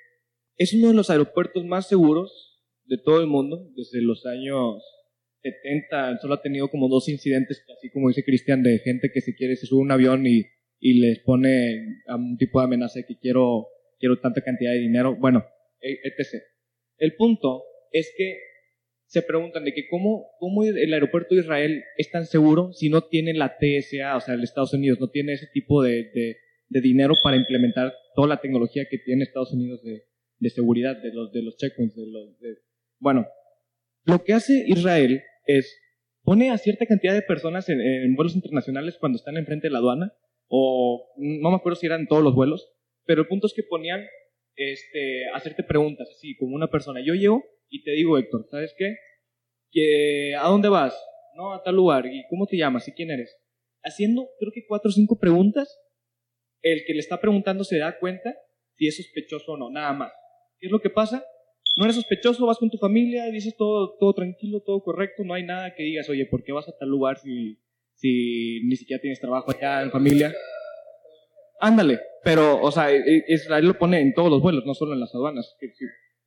es 0.57 0.75
uno 0.75 0.89
de 0.89 0.95
los 0.95 1.09
aeropuertos 1.09 1.65
más 1.65 1.89
seguros 1.89 2.61
de 2.85 2.99
todo 2.99 3.21
el 3.21 3.29
mundo 3.29 3.67
desde 3.75 4.03
los 4.03 4.27
años 4.27 4.83
70. 5.45 6.19
Solo 6.21 6.35
ha 6.35 6.43
tenido 6.43 6.69
como 6.69 6.89
dos 6.89 7.09
incidentes, 7.09 7.63
así 7.77 7.91
como 7.91 8.09
dice 8.09 8.25
Cristian, 8.25 8.63
de 8.63 8.79
gente 8.81 9.11
que 9.13 9.21
se 9.21 9.35
quiere, 9.35 9.57
se 9.57 9.67
sube 9.67 9.83
un 9.83 9.93
avión 9.93 10.27
y, 10.27 10.45
y 10.81 11.01
les 11.01 11.21
pone 11.21 12.01
a 12.09 12.17
un 12.17 12.37
tipo 12.37 12.59
de 12.61 12.65
amenaza 12.65 12.99
de 13.01 13.07
que 13.07 13.19
quiero, 13.19 13.69
quiero 14.01 14.19
tanta 14.21 14.41
cantidad 14.43 14.73
de 14.73 14.79
dinero. 14.81 15.17
Bueno, 15.21 15.45
e- 15.81 16.01
etc. 16.05 16.43
El 16.99 17.15
punto 17.15 17.63
es 17.93 18.13
que 18.17 18.39
se 19.07 19.23
preguntan 19.23 19.65
de 19.65 19.73
que 19.75 19.87
cómo, 19.89 20.31
cómo 20.41 20.65
el 20.65 20.93
aeropuerto 20.93 21.35
de 21.35 21.43
Israel 21.43 21.85
es 21.99 22.11
tan 22.11 22.27
seguro 22.27 22.73
si 22.73 22.89
no 22.89 23.03
tiene 23.03 23.35
la 23.35 23.57
TSA, 23.59 24.17
o 24.17 24.21
sea, 24.21 24.35
el 24.35 24.43
Estados 24.43 24.73
Unidos 24.75 24.99
no 25.01 25.11
tiene 25.11 25.35
ese 25.35 25.47
tipo 25.53 25.83
de, 25.83 26.11
de- 26.15 26.37
de 26.71 26.81
dinero 26.81 27.13
para 27.23 27.37
implementar 27.37 27.93
toda 28.17 28.27
la 28.27 28.41
tecnología 28.41 28.85
que 28.91 28.99
tiene 28.99 29.23
Estados 29.25 29.53
Unidos 29.53 29.83
de, 29.85 30.05
de 30.39 30.51
seguridad, 30.51 30.97
de 31.01 31.13
los, 31.13 31.31
de 31.31 31.43
los 31.43 31.57
checkpoints, 31.59 31.95
de 31.95 32.07
los, 32.07 32.37
bueno, 32.99 33.27
lo 34.05 34.25
que 34.25 34.33
hace 34.33 34.65
Israel 34.67 35.23
es 35.45 35.81
pone 36.25 36.51
a 36.51 36.59
cierta 36.59 36.87
cantidad 36.87 37.15
de 37.15 37.23
personas 37.23 37.69
en, 37.69 38.15
vuelos 38.17 38.35
internacionales 38.35 38.97
cuando 38.99 39.17
están 39.17 39.37
enfrente 39.37 39.69
de 39.69 39.73
la 39.73 39.79
aduana, 39.79 40.13
o 40.49 41.13
no 41.19 41.51
me 41.51 41.57
acuerdo 41.57 41.77
si 41.77 41.87
eran 41.87 42.07
todos 42.07 42.23
los 42.23 42.35
vuelos, 42.35 42.73
pero 43.05 43.23
el 43.23 43.29
punto 43.29 43.47
es 43.47 43.55
que 43.55 43.63
ponían 43.63 44.05
este, 44.57 45.29
hacerte 45.35 45.63
preguntas, 45.63 46.09
así 46.11 46.37
como 46.37 46.55
una 46.55 46.71
persona. 46.71 47.01
Yo 47.05 47.15
llego 47.15 47.45
y 47.69 47.83
te 47.83 47.93
digo, 47.93 48.19
Héctor, 48.19 48.47
¿sabes 48.51 48.75
qué? 48.79 48.97
Que, 49.71 50.35
¿A 50.39 50.49
dónde 50.49 50.69
vas? 50.69 50.97
No, 51.35 51.53
a 51.53 51.63
tal 51.63 51.75
lugar. 51.75 52.07
¿Y 52.07 52.25
cómo 52.29 52.47
te 52.47 52.57
llamas? 52.57 52.89
¿Y 52.89 52.93
quién 52.93 53.11
eres? 53.11 53.37
Haciendo, 53.83 54.29
creo 54.39 54.53
que 54.53 54.65
cuatro 54.67 54.89
o 54.89 54.93
cinco 54.93 55.19
preguntas, 55.19 55.79
el 56.63 56.85
que 56.87 56.95
le 56.95 57.01
está 57.01 57.21
preguntando 57.21 57.65
se 57.65 57.79
da 57.79 57.99
cuenta 57.99 58.35
si 58.77 58.87
es 58.87 58.97
sospechoso 58.97 59.53
o 59.53 59.57
no, 59.59 59.71
nada 59.71 59.93
más. 59.93 60.13
¿Qué 60.59 60.67
es 60.67 60.73
lo 60.73 60.81
que 60.81 60.91
pasa? 60.91 61.25
No 61.77 61.85
eres 61.85 61.97
sospechoso, 61.97 62.47
vas 62.47 62.59
con 62.59 62.71
tu 62.71 62.79
familia, 62.79 63.27
dices 63.27 63.57
todo, 63.57 63.97
todo 63.99 64.15
tranquilo, 64.15 64.61
todo 64.61 64.81
correcto, 64.83 65.25
no 65.25 65.35
hay 65.35 65.43
nada 65.45 65.75
que 65.75 65.83
digas, 65.83 66.09
oye, 66.09 66.27
¿por 66.27 66.45
qué 66.45 66.53
vas 66.53 66.69
a 66.69 66.77
tal 66.79 66.89
lugar 66.89 67.19
si, 67.19 67.59
si 67.95 68.61
ni 68.65 68.77
siquiera 68.77 69.01
tienes 69.01 69.21
trabajo 69.21 69.51
allá 69.51 69.83
en 69.83 69.91
familia? 69.91 70.33
Ándale, 71.61 71.99
pero, 72.23 72.61
o 72.61 72.71
sea, 72.71 72.93
e- 72.93 73.25
Israel 73.29 73.67
lo 73.67 73.79
pone 73.79 74.01
en 74.01 74.15
todos 74.15 74.31
los 74.31 74.41
vuelos, 74.41 74.65
no 74.67 74.75
solo 74.75 74.93
en 74.93 75.01
las 75.01 75.15
aduanas. 75.15 75.57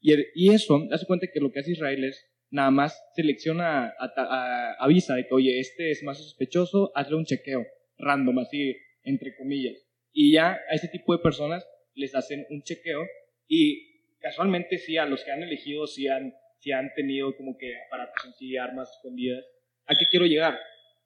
Y 0.02 0.54
eso, 0.54 0.86
hace 0.92 1.06
cuenta 1.06 1.28
que 1.34 1.40
lo 1.40 1.52
que 1.52 1.60
hace 1.60 1.72
Israel 1.72 2.04
es 2.04 2.26
nada 2.50 2.72
más 2.72 3.02
selecciona, 3.16 3.88
a- 3.88 4.14
a- 4.18 4.74
avisa 4.80 5.16
de 5.16 5.28
que, 5.28 5.34
oye, 5.34 5.60
este 5.60 5.92
es 5.92 6.04
más 6.04 6.18
sospechoso, 6.18 6.92
hazle 6.96 7.16
un 7.16 7.26
chequeo 7.26 7.66
random, 7.98 8.40
así, 8.40 8.76
entre 9.04 9.36
comillas. 9.36 9.76
Y 10.12 10.34
ya 10.34 10.54
a 10.70 10.76
ese 10.76 10.88
tipo 10.88 11.14
de 11.16 11.20
personas 11.22 11.66
les 11.94 12.16
hacen 12.16 12.46
un 12.50 12.62
chequeo 12.64 13.02
y 13.48 13.87
casualmente 14.20 14.78
sí, 14.78 14.98
a 14.98 15.06
los 15.06 15.24
que 15.24 15.32
han 15.32 15.44
elegido 15.44 15.88
sí 15.88 16.08
han, 16.08 16.34
sí 16.60 16.72
han 16.72 16.94
tenido 16.96 17.36
como 17.36 17.58
que 17.58 17.74
aparatos 17.88 18.26
en 18.26 18.34
sí, 18.34 18.58
armas 18.58 18.90
escondidas. 18.92 19.44
¿A 19.86 19.96
qué 19.96 20.06
quiero 20.10 20.26
llegar? 20.26 20.58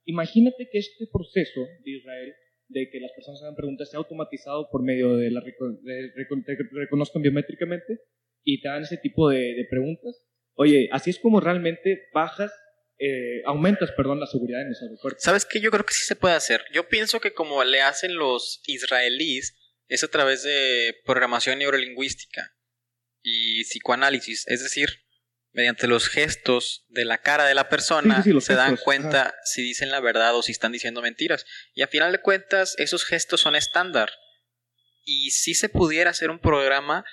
Imagínate 0.06 0.68
que 0.72 0.80
este 0.80 1.08
proceso 1.12 1.62
de 1.84 1.92
Israel 1.92 2.34
de 2.68 2.90
que 2.90 3.00
las 3.00 3.12
personas 3.12 3.42
hagan 3.44 3.56
preguntas 3.56 3.90
sea 3.90 4.00
automatizado 4.00 4.70
por 4.72 4.82
medio 4.82 5.18
de 5.18 5.30
la 5.30 5.42
de 5.42 6.12
te 6.46 6.58
reconozcan 6.74 7.22
biométricamente 7.22 8.00
y 8.44 8.62
te 8.62 8.70
dan 8.70 8.84
ese 8.84 8.98
tipo 8.98 9.30
de, 9.30 9.40
de 9.40 9.68
preguntas. 9.70 10.24
Oye, 10.56 10.90
así 10.92 11.10
es 11.10 11.20
como 11.20 11.40
realmente 11.40 12.08
bajas, 12.14 12.52
eh, 12.98 13.42
aumentas, 13.46 13.92
perdón, 13.92 14.20
la 14.20 14.26
seguridad 14.26 14.62
en 14.62 14.70
los 14.70 14.82
aeropuertos. 14.82 15.22
¿Sabes 15.22 15.46
qué? 15.46 15.60
Yo 15.60 15.70
creo 15.70 15.86
que 15.86 15.94
sí 15.94 16.06
se 16.06 16.16
puede 16.16 16.36
hacer. 16.36 16.62
Yo 16.74 16.88
pienso 16.88 17.20
que 17.20 17.34
como 17.34 17.64
le 17.64 17.82
hacen 17.82 18.16
los 18.16 18.62
israelíes 18.68 19.58
es 19.88 20.04
a 20.04 20.08
través 20.08 20.44
de 20.44 20.96
programación 21.06 21.60
neurolingüística 21.60 22.52
y 23.24 23.64
psicoanálisis, 23.64 24.48
es 24.48 24.64
decir, 24.64 24.90
mediante 25.54 25.88
los 25.88 26.08
gestos 26.08 26.86
de 26.90 27.06
la 27.06 27.20
cara 27.20 27.46
de 27.46 27.54
la 27.54 27.70
persona 27.70 28.24
Sí, 28.24 28.40
se 28.42 28.56
dan 28.56 28.78
cuenta 28.78 29.36
si 29.44 29.62
dicen 29.62 29.92
la 29.92 30.00
verdad 30.00 30.36
o 30.36 30.42
si 30.42 30.52
están 30.52 30.72
diciendo 30.72 31.02
mentiras. 31.02 31.46
Y 31.74 31.82
a 31.82 31.88
final 31.88 32.12
de 32.12 32.22
cuentas, 32.22 32.76
esos 32.78 33.06
gestos 33.06 33.42
son 33.42 33.56
estándar. 33.56 34.12
Y 35.04 35.32
si 35.32 35.54
se 35.54 35.70
pudiera 35.70 36.12
hacer 36.12 36.30
un 36.30 36.40
programa 36.40 37.04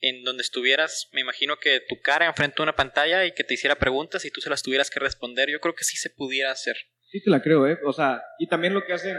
en 0.00 0.22
donde 0.22 0.42
estuvieras, 0.42 1.08
me 1.12 1.22
imagino 1.22 1.56
que 1.58 1.80
tu 1.88 2.00
cara 2.00 2.26
enfrente 2.26 2.56
a 2.58 2.64
una 2.64 2.76
pantalla 2.76 3.24
y 3.24 3.32
que 3.32 3.44
te 3.44 3.54
hiciera 3.54 3.76
preguntas 3.76 4.24
y 4.24 4.30
tú 4.30 4.40
se 4.40 4.50
las 4.50 4.62
tuvieras 4.62 4.90
que 4.90 5.00
responder, 5.00 5.48
yo 5.50 5.60
creo 5.60 5.74
que 5.74 5.84
sí 5.84 5.96
se 5.96 6.10
pudiera 6.10 6.50
hacer. 6.50 6.76
Sí 7.10 7.22
te 7.22 7.30
la 7.30 7.40
creo, 7.42 7.66
¿eh? 7.66 7.78
O 7.84 7.92
sea, 7.92 8.22
y 8.38 8.46
también 8.48 8.74
lo 8.74 8.84
que 8.84 8.92
hacen, 8.92 9.16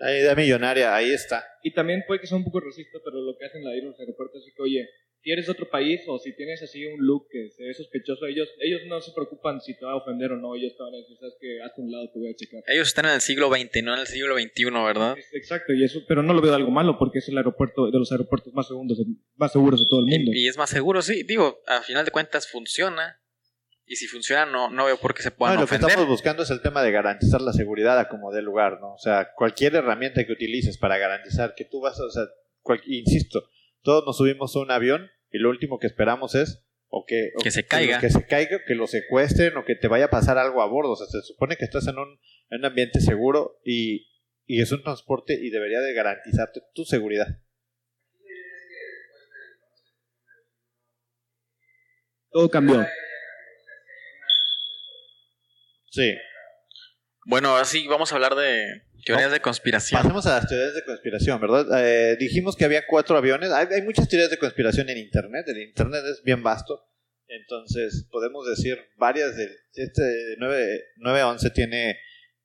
La 0.00 0.16
idea 0.16 0.34
millonaria, 0.34 0.94
ahí 0.94 1.10
está. 1.12 1.44
y 1.62 1.72
también 1.72 2.02
puede 2.06 2.20
que 2.20 2.26
sea 2.26 2.36
un 2.38 2.44
poco 2.44 2.60
racista, 2.60 2.98
pero 3.04 3.20
lo 3.20 3.36
que 3.38 3.44
hacen 3.44 3.62
la 3.62 3.70
de 3.70 3.82
los 3.82 3.98
aeropuertos 4.00 4.46
es 4.46 4.54
que, 4.54 4.62
oye, 4.62 4.88
si 5.22 5.30
eres 5.30 5.44
de 5.44 5.52
otro 5.52 5.68
país 5.68 6.00
o 6.08 6.18
si 6.18 6.34
tienes 6.34 6.62
así 6.62 6.86
un 6.86 7.04
look 7.06 7.28
que 7.30 7.50
se 7.50 7.62
ve 7.64 7.74
sospechoso, 7.74 8.24
ellos, 8.24 8.48
ellos 8.62 8.80
no 8.88 9.02
se 9.02 9.12
preocupan 9.12 9.60
si 9.60 9.76
te 9.78 9.84
va 9.84 9.92
a 9.92 9.96
ofender 9.96 10.32
o 10.32 10.36
no, 10.38 10.54
ellos 10.56 10.74
te 10.74 10.82
van 10.82 10.94
a 10.94 10.96
decir, 10.96 11.14
sabes 11.18 11.34
que 11.38 11.60
hazte 11.62 11.82
un 11.82 11.92
lado, 11.92 12.10
te 12.10 12.18
voy 12.18 12.30
a 12.30 12.34
checar. 12.34 12.62
Ellos 12.66 12.88
están 12.88 13.04
en 13.04 13.12
el 13.12 13.20
siglo 13.20 13.50
XX, 13.50 13.82
no 13.84 13.92
en 13.92 14.00
el 14.00 14.06
siglo 14.06 14.34
XXI, 14.38 14.64
¿verdad? 14.82 15.18
Es- 15.18 15.28
Exacto, 15.34 15.74
y 15.74 15.84
eso, 15.84 16.00
pero 16.08 16.22
no 16.22 16.32
lo 16.32 16.40
veo 16.40 16.54
algo 16.54 16.70
malo 16.70 16.96
porque 16.98 17.18
es 17.18 17.28
el 17.28 17.36
aeropuerto 17.36 17.90
de 17.90 17.98
los 17.98 18.10
aeropuertos 18.10 18.54
más 18.54 18.68
seguros, 18.68 18.98
más 19.36 19.52
seguros 19.52 19.80
de 19.80 19.86
todo 19.90 20.00
el 20.00 20.06
mundo. 20.06 20.30
Y, 20.32 20.44
y 20.46 20.48
es 20.48 20.56
más 20.56 20.70
seguro, 20.70 21.02
sí. 21.02 21.22
Digo, 21.24 21.60
a 21.66 21.82
final 21.82 22.06
de 22.06 22.10
cuentas 22.12 22.50
funciona. 22.50 23.19
Y 23.92 23.96
si 23.96 24.06
funciona, 24.06 24.46
no, 24.46 24.70
no 24.70 24.84
veo 24.84 24.98
por 25.00 25.14
qué 25.14 25.22
se 25.24 25.30
No, 25.30 25.36
puedan 25.36 25.56
y 25.58 25.60
lo 25.62 25.66
que 25.66 25.74
estamos 25.74 26.06
buscando 26.06 26.44
es 26.44 26.50
el 26.50 26.62
tema 26.62 26.80
de 26.84 26.92
garantizar 26.92 27.40
la 27.40 27.52
seguridad 27.52 27.98
a 27.98 28.08
como 28.08 28.30
dé 28.30 28.40
lugar, 28.40 28.78
¿no? 28.80 28.94
O 28.94 28.98
sea, 28.98 29.32
cualquier 29.34 29.74
herramienta 29.74 30.24
que 30.24 30.32
utilices 30.32 30.78
para 30.78 30.96
garantizar 30.96 31.54
que 31.56 31.64
tú 31.64 31.80
vas 31.80 31.98
a, 31.98 32.04
o 32.04 32.10
sea, 32.10 32.22
cual- 32.60 32.82
insisto, 32.86 33.50
todos 33.82 34.04
nos 34.06 34.16
subimos 34.16 34.54
a 34.54 34.60
un 34.60 34.70
avión 34.70 35.10
y 35.32 35.38
lo 35.38 35.50
último 35.50 35.80
que 35.80 35.88
esperamos 35.88 36.36
es 36.36 36.64
o 36.86 37.04
que, 37.04 37.32
o 37.36 37.42
Que 37.42 37.50
se 37.50 37.66
caiga. 37.66 37.98
que 37.98 38.10
se 38.10 38.24
caiga, 38.28 38.60
que 38.64 38.76
lo 38.76 38.86
secuestren 38.86 39.56
o 39.56 39.64
que 39.64 39.74
te 39.74 39.88
vaya 39.88 40.04
a 40.04 40.10
pasar 40.10 40.38
algo 40.38 40.62
a 40.62 40.66
bordo. 40.66 40.92
O 40.92 40.96
sea, 40.96 41.08
se 41.08 41.20
supone 41.26 41.56
que 41.56 41.64
estás 41.64 41.88
en 41.88 41.98
un, 41.98 42.20
en 42.50 42.60
un 42.60 42.66
ambiente 42.66 43.00
seguro 43.00 43.60
y, 43.64 44.06
y 44.46 44.60
es 44.62 44.70
un 44.70 44.84
transporte 44.84 45.34
y 45.34 45.50
debería 45.50 45.80
de 45.80 45.94
garantizarte 45.94 46.60
tu 46.74 46.84
seguridad. 46.84 47.26
Todo 52.30 52.48
cambió. 52.48 52.86
Sí. 55.90 56.14
Bueno, 57.26 57.50
ahora 57.50 57.64
sí 57.64 57.86
vamos 57.86 58.10
a 58.10 58.14
hablar 58.14 58.34
de 58.34 58.82
teorías 59.04 59.30
de 59.32 59.40
conspiración. 59.40 60.00
Pasemos 60.00 60.26
a 60.26 60.36
las 60.36 60.48
teorías 60.48 60.74
de 60.74 60.84
conspiración, 60.84 61.40
¿verdad? 61.40 61.66
Eh, 61.84 62.16
dijimos 62.18 62.56
que 62.56 62.64
había 62.64 62.86
cuatro 62.86 63.16
aviones. 63.16 63.50
Hay, 63.50 63.66
hay 63.74 63.82
muchas 63.82 64.08
teorías 64.08 64.30
de 64.30 64.38
conspiración 64.38 64.88
en 64.88 64.98
Internet. 64.98 65.44
El 65.48 65.58
Internet 65.62 66.02
es 66.10 66.22
bien 66.24 66.42
vasto. 66.42 66.86
Entonces, 67.28 68.08
podemos 68.10 68.46
decir 68.48 68.78
varias 68.96 69.36
del... 69.36 69.50
Este 69.74 70.02
9, 70.38 70.80
911 70.96 71.50
tiene... 71.50 71.98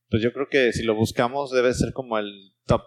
Pues 0.09 0.21
yo 0.21 0.31
creo 0.33 0.47
que 0.49 0.71
si 0.73 0.83
lo 0.83 0.93
buscamos 0.93 1.51
debe 1.51 1.73
ser 1.73 1.91
como 1.91 2.19
el 2.19 2.31
top 2.67 2.81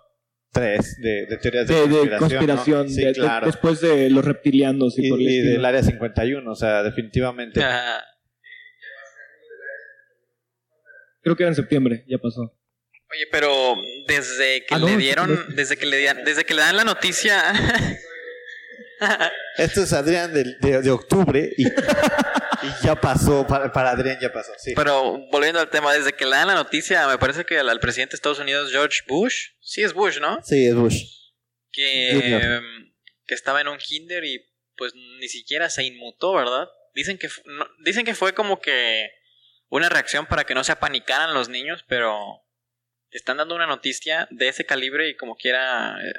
3 0.53 0.97
de, 1.03 1.27
de 1.27 1.37
teorías 1.39 1.67
de, 1.67 1.75
De, 1.75 1.81
de 1.81 1.89
conspiración. 1.89 2.19
conspiración, 2.19 2.83
¿no? 2.87 2.89
Sí, 2.93 3.05
de- 3.05 3.13
claro. 3.13 3.47
después 3.47 3.81
de 3.81 4.11
los 4.11 4.25
reptilianos 4.25 4.97
y, 4.99 5.07
y, 5.07 5.11
por 5.11 5.19
el 5.21 5.29
y 5.29 5.39
del 5.41 5.65
área 5.65 5.83
51, 5.83 6.49
o 6.51 6.55
sea, 6.55 6.83
definitivamente. 6.83 7.61
Ah, 7.65 8.03
Creo 11.23 11.37
que 11.37 11.43
era 11.43 11.51
en 11.51 11.57
septiembre, 11.57 12.05
ya 12.09 12.19
pasó. 12.19 12.41
Oye, 13.11 13.27
pero 13.33 13.75
desde 14.07 14.65
que 14.67 14.75
Ah, 14.75 14.79
le 14.79 14.97
dieron, 14.97 15.35
no. 15.35 15.55
desde 15.55 15.77
que 15.77 15.87
le 15.87 16.03
dan, 16.05 16.25
desde 16.25 16.45
que 16.45 16.55
le 16.55 16.61
dan 16.63 16.77
la 16.77 16.85
noticia, 16.85 17.43
Esto 19.57 19.83
es 19.83 19.93
Adrián 19.93 20.33
de, 20.35 20.83
de 20.83 20.91
octubre 20.91 21.51
y, 21.57 21.67
y 21.67 22.85
ya 22.85 22.97
pasó, 23.01 23.47
para, 23.47 23.73
para 23.73 23.91
Adrián 23.91 24.19
ya 24.21 24.33
pasó, 24.33 24.53
sí. 24.59 24.73
pero 24.75 25.19
volviendo 25.31 25.61
al 25.61 25.71
tema, 25.71 25.93
desde 25.95 26.13
que 26.13 26.25
le 26.25 26.33
dan 26.33 26.49
la 26.49 26.55
noticia, 26.55 27.07
me 27.07 27.17
parece 27.19 27.45
que 27.45 27.59
al, 27.59 27.69
al 27.69 27.79
presidente 27.81 28.13
de 28.13 28.17
Estados 28.17 28.41
Unidos, 28.41 28.71
George 28.73 29.01
Bush, 29.07 29.51
sí 29.61 29.83
es 29.83 29.93
Bush, 29.93 30.19
¿no? 30.21 30.41
Sí, 30.43 30.67
es 30.67 30.75
Bush. 30.75 31.05
Que, 31.73 32.61
que 33.27 33.35
estaba 33.35 33.61
en 33.61 33.69
un 33.69 33.79
kinder 33.79 34.25
y 34.25 34.45
pues 34.77 34.93
ni 35.21 35.29
siquiera 35.29 35.71
se 35.71 35.85
inmutó, 35.85 36.35
¿verdad? 36.35 36.67
Dicen 36.95 37.19
que, 37.19 37.29
no- 37.45 37.69
dicen 37.85 38.05
que 38.05 38.15
fue 38.17 38.33
como 38.35 38.61
que 38.61 39.09
una 39.71 39.89
reacción 39.89 40.27
para 40.27 40.45
que 40.45 40.55
no 40.55 40.65
se 40.65 40.73
apanicaran 40.73 41.35
los 41.35 41.49
niños, 41.49 41.85
pero 41.89 42.17
están 43.11 43.37
dando 43.39 43.55
una 43.55 43.67
noticia 43.67 44.29
de 44.31 44.49
ese 44.49 44.67
calibre 44.67 45.09
y 45.09 45.17
como 45.17 45.37
quiera 45.37 45.97
eh, 46.03 46.13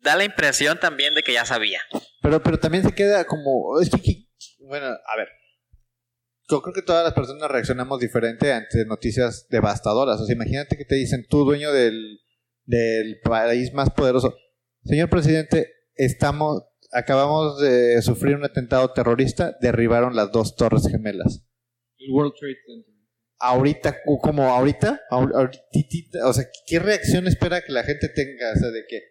da 0.00 0.16
la 0.16 0.24
impresión 0.24 0.78
también 0.78 1.14
de 1.14 1.22
que 1.22 1.32
ya 1.32 1.44
sabía. 1.44 1.80
Pero, 2.22 2.42
pero 2.42 2.58
también 2.58 2.84
se 2.84 2.94
queda 2.94 3.24
como. 3.26 3.80
Es 3.80 3.90
que- 3.90 4.26
bueno, 4.60 4.86
a 4.86 5.16
ver. 5.16 5.28
Yo 6.48 6.62
creo 6.62 6.72
que 6.74 6.82
todas 6.82 7.02
las 7.02 7.12
personas 7.12 7.50
reaccionamos 7.50 7.98
diferente 7.98 8.52
ante 8.52 8.84
noticias 8.86 9.48
devastadoras. 9.48 10.20
O 10.20 10.26
sea, 10.26 10.34
imagínate 10.36 10.76
que 10.76 10.84
te 10.84 10.94
dicen, 10.94 11.26
tú, 11.28 11.44
dueño 11.44 11.72
del, 11.72 12.20
del 12.64 13.18
país 13.24 13.72
más 13.72 13.90
poderoso. 13.90 14.36
Señor 14.84 15.08
presidente, 15.10 15.72
estamos. 15.94 16.62
Acabamos 16.92 17.60
de 17.60 18.00
sufrir 18.00 18.36
un 18.36 18.44
atentado 18.44 18.92
terrorista. 18.92 19.56
Derribaron 19.60 20.14
las 20.14 20.30
dos 20.30 20.54
torres 20.54 20.86
gemelas. 20.88 21.42
El 22.06 22.12
World 22.12 22.34
Trade 22.38 22.56
Center. 22.66 22.94
ahorita, 23.38 23.96
como 24.22 24.44
ahorita, 24.44 25.00
o 25.10 26.32
sea, 26.32 26.44
¿qué 26.66 26.78
reacción 26.78 27.26
espera 27.26 27.60
que 27.60 27.72
la 27.72 27.82
gente 27.82 28.08
tenga? 28.08 28.52
O 28.54 28.56
sea, 28.56 28.70
de 28.70 28.84
que 28.88 29.02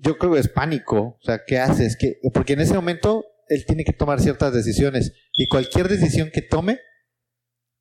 yo 0.00 0.16
creo 0.18 0.32
que 0.32 0.40
es 0.40 0.48
pánico, 0.48 1.18
o 1.20 1.22
sea, 1.22 1.42
¿qué 1.46 1.58
haces? 1.58 1.96
¿Qué? 1.98 2.18
Porque 2.32 2.52
en 2.52 2.60
ese 2.60 2.74
momento 2.74 3.24
él 3.48 3.64
tiene 3.66 3.84
que 3.84 3.92
tomar 3.92 4.20
ciertas 4.20 4.52
decisiones 4.52 5.12
y 5.32 5.48
cualquier 5.48 5.88
decisión 5.88 6.30
que 6.32 6.42
tome 6.42 6.80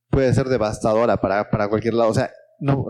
puede 0.09 0.33
ser 0.33 0.47
devastadora 0.47 1.17
para, 1.17 1.49
para 1.49 1.67
cualquier 1.69 1.93
lado. 1.93 2.09
O 2.09 2.13
sea, 2.13 2.31
no, 2.59 2.85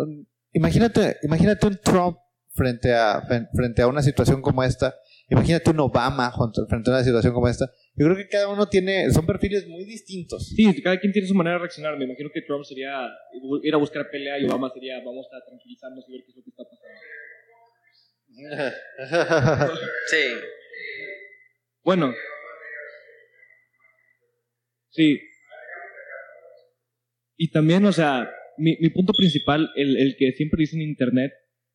imagínate, 0.52 1.18
imagínate 1.24 1.68
un 1.68 1.80
Trump 1.84 2.18
frente 2.54 2.94
a, 2.94 3.22
frente 3.54 3.82
a 3.82 3.88
una 3.88 4.02
situación 4.02 4.42
como 4.42 4.64
esta. 4.64 4.96
Imagínate 5.30 5.70
un 5.72 5.80
Obama 5.80 6.34
frente 6.70 6.90
a 6.90 6.94
una 6.94 7.04
situación 7.04 7.34
como 7.34 7.48
esta. 7.48 7.70
Yo 7.98 8.06
creo 8.06 8.16
que 8.16 8.28
cada 8.28 8.48
uno 8.48 8.70
tiene, 8.70 9.10
son 9.10 9.26
perfiles 9.26 9.68
muy 9.68 9.84
distintos. 9.84 10.50
Sí, 10.50 10.82
cada 10.84 11.00
quien 11.00 11.12
tiene 11.12 11.28
su 11.28 11.34
manera 11.34 11.56
de 11.56 11.62
reaccionar. 11.62 11.98
Me 11.98 12.06
imagino 12.06 12.30
que 12.32 12.44
Trump 12.44 12.64
sería 12.64 13.10
ir 13.64 13.74
a 13.74 13.78
buscar 13.78 14.08
pelea 14.12 14.38
y 14.38 14.46
Obama 14.46 14.70
sería 14.72 15.00
vamos 15.04 15.28
a 15.34 15.44
tranquilizarnos 15.44 16.06
y 16.08 16.12
ver 16.12 16.22
qué 16.24 16.30
es 16.30 16.38
lo 16.38 16.44
que 16.44 16.50
está 16.52 16.64
pasando. 16.64 16.88
Sí. 20.12 20.36
Bueno. 21.84 22.14
Sí. 24.90 25.20
Y 27.36 27.50
también, 27.50 27.84
o 27.86 27.92
sea, 27.92 28.30
mi, 28.58 28.78
mi 28.80 28.92
punto 28.92 29.12
principal, 29.18 29.72
el, 29.76 29.98
el 29.98 30.16
que 30.18 30.34
siempre 30.34 30.62
dice 30.62 30.76
en 30.76 30.84
internet, 30.84 31.32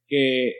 que 0.07 0.55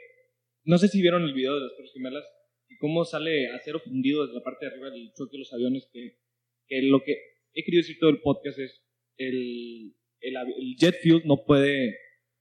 no 0.65 0.77
sé 0.79 0.89
si 0.89 1.01
vieron 1.01 1.23
el 1.23 1.35
video 1.35 1.55
de 1.55 1.61
las 1.61 1.77
Torres 1.77 1.93
Gemelas 1.95 2.25
y 2.73 2.77
cómo 2.79 3.05
sale 3.05 3.49
acero 3.49 3.81
fundido 3.81 4.23
desde 4.23 4.39
la 4.39 4.45
parte 4.45 4.67
de 4.67 4.73
arriba 4.73 4.91
del 4.91 5.13
choque 5.13 5.33
de 5.33 5.39
los 5.41 5.53
aviones, 5.53 5.89
que, 5.93 6.19
que 6.67 6.83
lo 6.83 7.03
que 7.03 7.17
he 7.55 7.65
querido 7.65 7.83
decir 7.83 7.99
todo 7.99 8.11
el 8.11 8.21
podcast 8.21 8.59
es 8.59 8.83
el, 9.17 9.95
el, 10.21 10.37
el 10.37 10.77
jet 10.79 10.97
fuel 11.03 11.23
no 11.25 11.45
puede, 11.45 11.97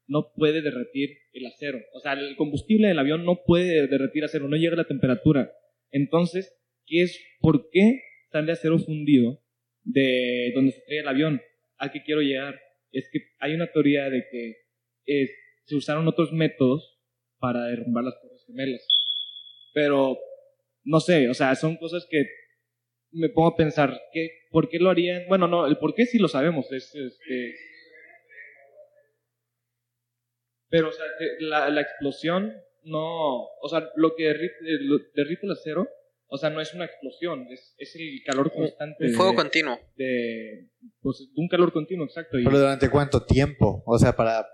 no 0.07 0.31
puede 0.35 0.61
derretir 0.61 1.17
el 1.33 1.45
acero. 1.45 1.79
O 1.93 1.99
sea, 1.99 2.13
el 2.13 2.35
combustible 2.35 2.87
del 2.87 2.99
avión 2.99 3.25
no 3.25 3.41
puede 3.45 3.87
derretir 3.87 4.23
acero, 4.23 4.47
no 4.47 4.57
llega 4.57 4.73
a 4.73 4.77
la 4.77 4.87
temperatura. 4.87 5.51
Entonces, 5.91 6.55
¿qué 6.85 7.03
es, 7.03 7.19
¿por 7.39 7.69
qué 7.71 8.01
sale 8.31 8.51
acero 8.51 8.79
fundido 8.79 9.43
de 9.83 10.51
donde 10.55 10.71
se 10.71 10.79
estrella 10.79 11.01
el 11.01 11.07
avión? 11.07 11.41
¿A 11.77 11.91
qué 11.91 12.03
quiero 12.03 12.21
llegar? 12.21 12.59
Es 12.91 13.09
que 13.11 13.19
hay 13.39 13.53
una 13.53 13.71
teoría 13.71 14.09
de 14.09 14.25
que 14.31 14.55
eh, 15.07 15.29
se 15.65 15.75
usaron 15.75 16.07
otros 16.07 16.31
métodos 16.31 16.99
para 17.39 17.65
derrumbar 17.65 18.03
las 18.03 18.21
torres 18.21 18.43
gemelas. 18.45 18.87
Pero, 19.73 20.17
no 20.83 20.99
sé, 20.99 21.29
o 21.29 21.33
sea, 21.33 21.55
son 21.55 21.77
cosas 21.77 22.05
que 22.09 22.25
me 23.11 23.29
pongo 23.29 23.49
a 23.49 23.55
pensar, 23.55 23.99
¿qué, 24.13 24.29
¿por 24.51 24.69
qué 24.69 24.79
lo 24.79 24.89
harían? 24.89 25.23
Bueno, 25.27 25.47
no, 25.47 25.67
el 25.67 25.77
por 25.77 25.93
qué 25.93 26.05
sí 26.05 26.17
lo 26.19 26.27
sabemos, 26.27 26.71
es 26.71 26.93
este... 26.95 27.55
Pero, 30.69 30.89
o 30.89 30.91
sea, 30.91 31.05
que 31.19 31.45
la, 31.45 31.69
la 31.69 31.81
explosión 31.81 32.53
no... 32.83 33.41
O 33.61 33.67
sea, 33.69 33.89
lo 33.95 34.15
que 34.15 34.23
derrite, 34.25 34.55
lo- 34.81 34.99
derrite 35.13 35.45
el 35.45 35.51
acero, 35.51 35.87
o 36.27 36.37
sea, 36.37 36.49
no 36.49 36.61
es 36.61 36.73
una 36.73 36.85
explosión, 36.85 37.45
es, 37.51 37.75
es 37.77 37.93
el 37.97 38.21
calor 38.25 38.51
constante. 38.53 39.05
Un 39.07 39.13
fuego 39.13 39.31
de, 39.31 39.37
continuo. 39.37 39.79
de, 39.97 40.69
pues, 41.01 41.19
de 41.35 41.41
un 41.41 41.49
calor 41.49 41.73
continuo, 41.73 42.05
exacto. 42.05 42.39
Y, 42.39 42.45
Pero 42.45 42.59
durante 42.59 42.89
cuánto 42.89 43.25
tiempo? 43.25 43.83
O 43.85 43.97
sea, 43.99 44.15
para... 44.15 44.47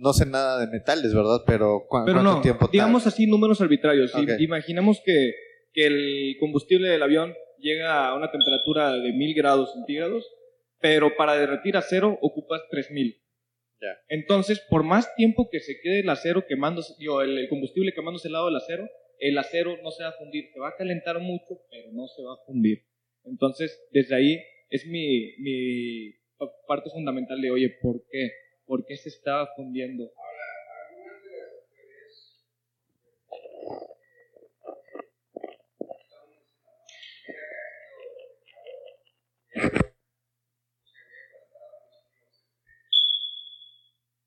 No 0.00 0.12
sé 0.12 0.26
nada 0.26 0.58
de 0.64 0.66
metales, 0.72 1.14
¿verdad? 1.14 1.38
Pero, 1.46 1.84
¿cu- 1.88 1.98
Pero 2.06 2.20
¿cuánto 2.20 2.22
no, 2.22 2.40
tiempo? 2.40 2.66
tal? 2.66 2.72
digamos 2.72 3.06
así 3.06 3.26
números 3.26 3.60
arbitrarios. 3.60 4.12
I- 4.14 4.22
Ok. 4.22 4.40
Imaginemos 4.40 5.00
que, 5.04 5.32
que 5.72 5.86
el 5.86 6.36
combustible 6.40 6.88
del 6.88 7.02
avión 7.02 7.34
llega 7.58 8.08
a 8.08 8.14
una 8.14 8.30
temperatura 8.30 8.92
de 8.92 9.12
1000 9.12 9.34
grados 9.34 9.72
centígrados, 9.74 10.26
pero 10.80 11.14
para 11.16 11.34
derretir 11.36 11.76
acero 11.76 12.18
ocupas 12.22 12.62
3000. 12.70 13.20
Ya. 13.82 13.96
Entonces, 14.08 14.60
por 14.70 14.82
más 14.84 15.14
tiempo 15.16 15.48
que 15.50 15.60
se 15.60 15.80
quede 15.82 16.00
el 16.00 16.08
acero 16.08 16.44
quemándose, 16.46 16.94
digo, 16.98 17.22
el, 17.22 17.36
el 17.38 17.48
combustible 17.48 17.92
quemándose 17.94 18.28
al 18.28 18.32
lado 18.32 18.46
del 18.46 18.56
acero, 18.56 18.88
el 19.18 19.36
acero 19.36 19.76
no 19.82 19.90
se 19.90 20.02
va 20.02 20.10
a 20.10 20.12
fundir. 20.18 20.46
Se 20.52 20.60
va 20.60 20.68
a 20.70 20.76
calentar 20.76 21.18
mucho, 21.20 21.60
pero 21.70 21.92
no 21.92 22.06
se 22.08 22.22
va 22.22 22.32
a 22.34 22.46
fundir. 22.46 22.84
Entonces, 23.24 23.78
desde 23.92 24.14
ahí 24.14 24.38
es 24.70 24.86
mi, 24.86 25.34
mi 25.38 26.12
pa- 26.38 26.50
parte 26.66 26.88
fundamental 26.90 27.38
de, 27.40 27.50
oye, 27.50 27.68
¿por 27.82 28.02
qué? 28.10 28.30
¿Por 28.70 28.86
qué 28.86 28.96
se 28.96 29.08
estaba 29.08 29.48
fundiendo? 29.56 30.12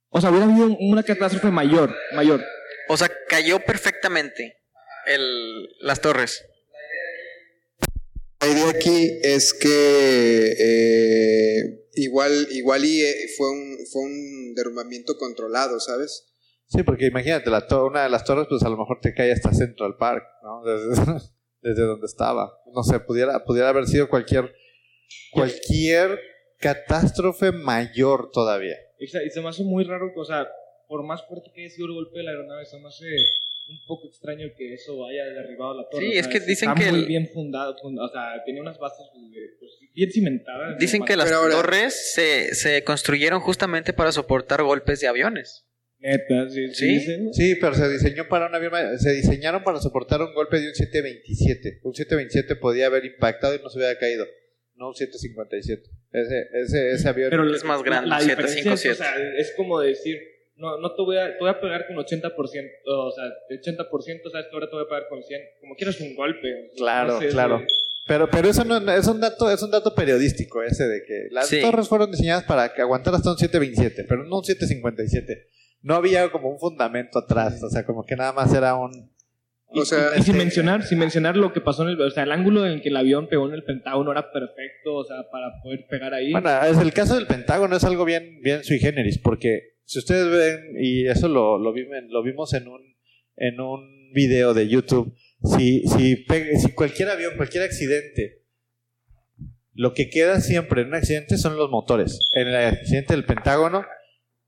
O 0.09 0.19
sea, 0.19 0.29
hubiera 0.29 0.45
habido 0.45 0.75
una 0.77 1.03
catástrofe 1.03 1.49
mayor, 1.49 1.95
mayor. 2.13 2.43
O 2.89 2.97
sea, 2.97 3.09
cayó 3.29 3.61
perfectamente 3.61 4.61
el, 5.05 5.69
las 5.79 6.01
torres. 6.01 6.52
La 8.45 8.51
idea 8.51 8.69
aquí 8.69 9.19
es 9.23 9.53
que 9.53 10.55
eh, 10.59 11.87
igual, 11.95 12.47
igual 12.51 12.83
y 12.83 13.01
eh, 13.01 13.15
fue 13.37 13.49
un, 13.49 13.77
fue 13.91 14.01
un 14.01 14.53
derrumbamiento 14.55 15.17
controlado, 15.17 15.79
¿sabes? 15.79 16.29
Sí, 16.67 16.83
porque 16.83 17.05
imagínate, 17.05 17.49
la 17.49 17.67
to- 17.67 17.85
una 17.85 18.03
de 18.03 18.09
las 18.09 18.25
torres, 18.25 18.47
pues 18.49 18.61
a 18.63 18.69
lo 18.69 18.77
mejor 18.77 18.99
te 19.01 19.13
cae 19.13 19.31
hasta 19.31 19.53
Central 19.53 19.95
Park, 19.97 20.23
¿no? 20.43 20.61
Desde, 20.65 21.21
desde 21.61 21.83
donde 21.83 22.05
estaba. 22.05 22.51
No 22.73 22.83
sé, 22.83 22.99
pudiera, 22.99 23.45
pudiera 23.45 23.69
haber 23.69 23.87
sido 23.87 24.09
cualquier, 24.09 24.53
cualquier 25.31 26.19
catástrofe 26.59 27.51
mayor 27.53 28.29
todavía. 28.31 28.75
Y 28.99 29.07
se 29.07 29.25
y 29.25 29.29
se 29.29 29.39
me 29.41 29.49
hace 29.49 29.63
muy 29.63 29.85
raro, 29.85 30.11
o 30.15 30.25
sea, 30.25 30.47
por 30.89 31.03
más 31.05 31.25
fuerte 31.27 31.49
que 31.55 31.61
haya 31.61 31.69
sido 31.73 31.87
el 31.87 31.93
golpe 31.93 32.17
de 32.17 32.23
la 32.25 32.31
aeronave, 32.31 32.65
se 32.65 32.77
me 32.79 32.87
hace 32.89 33.05
un 33.69 33.79
poco 33.87 34.07
extraño 34.07 34.47
que 34.57 34.73
eso 34.73 35.05
haya 35.05 35.25
derribado 35.25 35.75
la 35.75 35.87
torre. 35.89 36.03
Sí, 36.05 36.09
o 36.09 36.11
sea, 36.13 36.21
es 36.21 36.27
que 36.27 36.39
dicen 36.41 36.69
está 36.71 36.83
que 36.83 36.91
muy 36.91 36.99
el- 37.01 37.05
bien 37.07 37.27
fundado, 37.33 37.75
fund- 37.81 37.99
o 37.99 38.09
sea, 38.09 38.43
tenía 38.45 38.61
unas 38.61 38.77
bases 38.77 39.05
eh, 39.15 39.55
pues, 39.59 39.71
bien 39.93 40.11
cimentadas. 40.11 40.77
Dicen 40.79 41.03
que 41.05 41.15
las 41.15 41.31
ahora- 41.31 41.55
torres 41.55 42.13
se, 42.13 42.53
se 42.55 42.83
construyeron 42.83 43.39
justamente 43.39 43.93
para 43.93 44.11
soportar 44.11 44.61
golpes 44.63 44.99
de 44.99 45.07
aviones. 45.07 45.65
Neta, 45.99 46.49
sí, 46.49 46.67
sí, 46.73 46.99
¿Sí? 46.99 47.29
Sí, 47.31 47.55
pero 47.61 47.73
se 47.75 47.89
diseñó 47.89 48.27
para 48.27 48.47
un 48.47 48.53
avión, 48.55 48.73
se 48.99 49.13
diseñaron 49.13 49.63
para 49.63 49.79
soportar 49.79 50.21
un 50.21 50.33
golpe 50.33 50.59
de 50.59 50.67
un 50.67 50.75
727. 50.75 51.79
Un 51.83 51.93
727 51.93 52.55
podía 52.57 52.87
haber 52.87 53.05
impactado 53.05 53.55
y 53.55 53.59
no 53.59 53.69
se 53.69 53.77
hubiera 53.77 53.97
caído. 53.97 54.25
No 54.75 54.89
un 54.89 54.95
757. 54.95 55.81
Ese, 56.11 56.47
ese, 56.61 56.91
ese 56.91 57.07
avión. 57.07 57.29
Pero 57.29 57.55
Es 57.55 57.63
más 57.63 57.81
grande, 57.83 58.09
un 58.11 58.19
diferencia 58.19 58.73
es, 58.73 58.79
757. 58.79 58.91
o 58.91 58.95
sea, 58.95 59.39
es 59.39 59.53
como 59.55 59.79
decir, 59.79 60.19
no, 60.55 60.77
no 60.77 60.93
te 60.95 61.01
voy 61.01 61.17
a, 61.17 61.27
te 61.33 61.39
voy 61.39 61.49
a 61.49 61.59
pegar 61.59 61.87
con 61.87 61.95
80%, 61.97 62.31
o 62.85 63.11
sea, 63.11 63.23
de 63.49 63.59
80%, 63.61 64.31
sabes 64.31 64.47
que 64.47 64.53
ahora 64.53 64.67
te 64.69 64.75
voy 64.75 64.85
a 64.85 64.87
pegar 64.87 65.07
con 65.09 65.23
100, 65.23 65.41
como 65.61 65.75
quieras 65.75 65.99
un 66.01 66.15
golpe. 66.15 66.71
Claro, 66.77 67.13
No 67.13 67.19
sé, 67.19 67.29
claro. 67.29 67.61
Pero, 68.05 68.29
pero 68.29 68.49
eso 68.49 68.65
no 68.65 68.77
es 68.91 69.07
un 69.07 69.21
dato, 69.21 69.49
es 69.49 69.61
un 69.63 69.71
dato 69.71 69.95
periodístico 69.95 70.61
ese 70.61 70.85
de 70.87 71.03
que 71.03 71.27
las 71.31 71.47
Sí. 71.47 71.61
torres 71.61 71.87
fueron 71.87 72.11
diseñadas 72.11 72.43
para 72.43 72.73
que 72.73 72.81
aguantar 72.81 73.15
hasta 73.15 73.31
un 73.31 73.37
727, 73.37 74.03
pero 74.09 74.25
no 74.25 74.39
un 74.39 74.43
757. 74.43 75.47
No 75.81 75.95
había 75.95 76.29
como 76.31 76.49
un 76.49 76.59
fundamento 76.59 77.19
atrás, 77.19 77.61
o 77.63 77.69
sea, 77.69 77.85
como 77.85 78.05
que 78.05 78.15
nada 78.15 78.33
más 78.33 78.53
era 78.53 78.75
un 78.75 79.11
O 79.75 79.85
sea, 79.85 80.09
Y 80.15 80.21
sin 80.21 80.35
Este- 80.35 80.37
mencionar, 80.37 80.83
sin 80.83 80.99
mencionar 80.99 81.35
lo 81.35 81.51
que 81.51 81.59
pasó 81.59 81.81
en 81.83 81.89
el, 81.89 82.01
o 82.01 82.11
sea, 82.11 82.23
el 82.23 82.31
ángulo 82.31 82.67
en 82.67 82.79
que 82.81 82.89
el 82.89 82.95
avión 82.97 83.27
pegó 83.27 83.47
en 83.47 83.55
el 83.55 83.63
Pentágono 83.63 84.11
era 84.11 84.31
perfecto, 84.31 84.93
o 84.93 85.03
sea, 85.03 85.23
para 85.31 85.47
poder 85.63 85.87
pegar 85.89 86.13
ahí. 86.13 86.31
Bueno, 86.31 86.49
es 86.63 86.77
el 86.77 86.93
caso 86.93 87.15
del 87.15 87.25
Pentágono 87.25 87.75
es 87.75 87.83
algo 87.83 88.05
bien, 88.05 88.39
bien 88.43 88.63
sui 88.63 88.77
generis, 88.77 89.17
porque 89.17 89.72
si 89.85 89.99
ustedes 89.99 90.29
ven, 90.29 90.75
y 90.79 91.07
eso 91.07 91.27
lo, 91.27 91.57
lo, 91.57 91.73
lo 91.73 92.23
vimos 92.23 92.53
en 92.53 92.67
un, 92.67 92.95
en 93.35 93.59
un 93.59 94.11
video 94.13 94.53
de 94.53 94.67
YouTube, 94.67 95.15
si, 95.43 95.83
si, 95.87 96.25
si 96.25 96.73
cualquier 96.73 97.09
avión, 97.09 97.33
cualquier 97.35 97.63
accidente, 97.63 98.43
lo 99.73 99.93
que 99.93 100.09
queda 100.09 100.39
siempre 100.39 100.81
en 100.81 100.89
un 100.89 100.95
accidente 100.95 101.37
son 101.37 101.57
los 101.57 101.69
motores. 101.69 102.19
En 102.33 102.47
el 102.47 102.55
accidente 102.55 103.13
del 103.13 103.25
Pentágono 103.25 103.85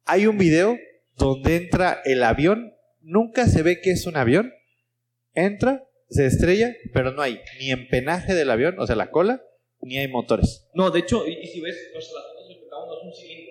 hay 0.06 0.28
un 0.28 0.38
video 0.38 0.78
donde 1.17 1.56
entra 1.56 2.02
el 2.06 2.24
avión, 2.24 2.74
nunca 3.02 3.48
se 3.48 3.63
ve 3.63 3.82
que 3.82 3.91
es 3.91 4.06
un 4.06 4.17
avión, 4.17 4.54
entra, 5.34 5.84
se 6.10 6.26
estrella, 6.26 6.76
pero 6.93 7.12
no 7.12 7.21
hay 7.21 7.39
ni 7.60 7.71
empenaje 7.71 8.34
del 8.34 8.52
avión, 8.52 8.80
o 8.80 8.86
sea, 8.86 8.95
la 8.95 9.12
cola, 9.12 9.41
ni 9.82 9.98
hay 9.98 10.08
motores. 10.08 10.67
No, 10.74 10.91
de 10.91 11.00
hecho, 11.00 11.28
y, 11.28 11.45
si 11.48 11.60
ves, 11.60 11.91
o 11.95 12.02
sea, 12.02 12.13
las 12.13 12.24
fotos 12.28 12.48
del 12.48 12.60
Pentágono 12.60 12.93
es 12.93 13.06
un 13.06 13.13
cilindro, 13.13 13.45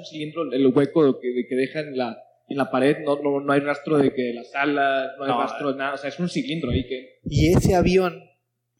un 0.00 0.04
cilindro, 0.04 0.52
el 0.52 0.66
hueco 0.66 1.18
que, 1.20 1.46
que 1.48 1.54
deja 1.54 1.80
en 1.80 1.96
la, 1.96 2.18
en 2.48 2.56
la 2.56 2.70
pared, 2.70 2.96
no, 3.04 3.20
no, 3.22 3.40
no 3.40 3.52
hay 3.52 3.60
rastro 3.60 3.98
de 3.98 4.12
que 4.12 4.32
las 4.34 4.52
alas, 4.54 5.10
no 5.18 5.24
hay 5.24 5.30
No, 5.30 5.40
rastro 5.40 5.72
de 5.72 5.78
nada, 5.78 5.94
o 5.94 5.96
sea, 5.96 6.08
es 6.08 6.18
un 6.18 6.28
cilindro 6.28 6.70
ahí 6.70 6.86
que... 6.86 7.20
Y 7.24 7.52
ese 7.52 7.74
avión, 7.76 8.22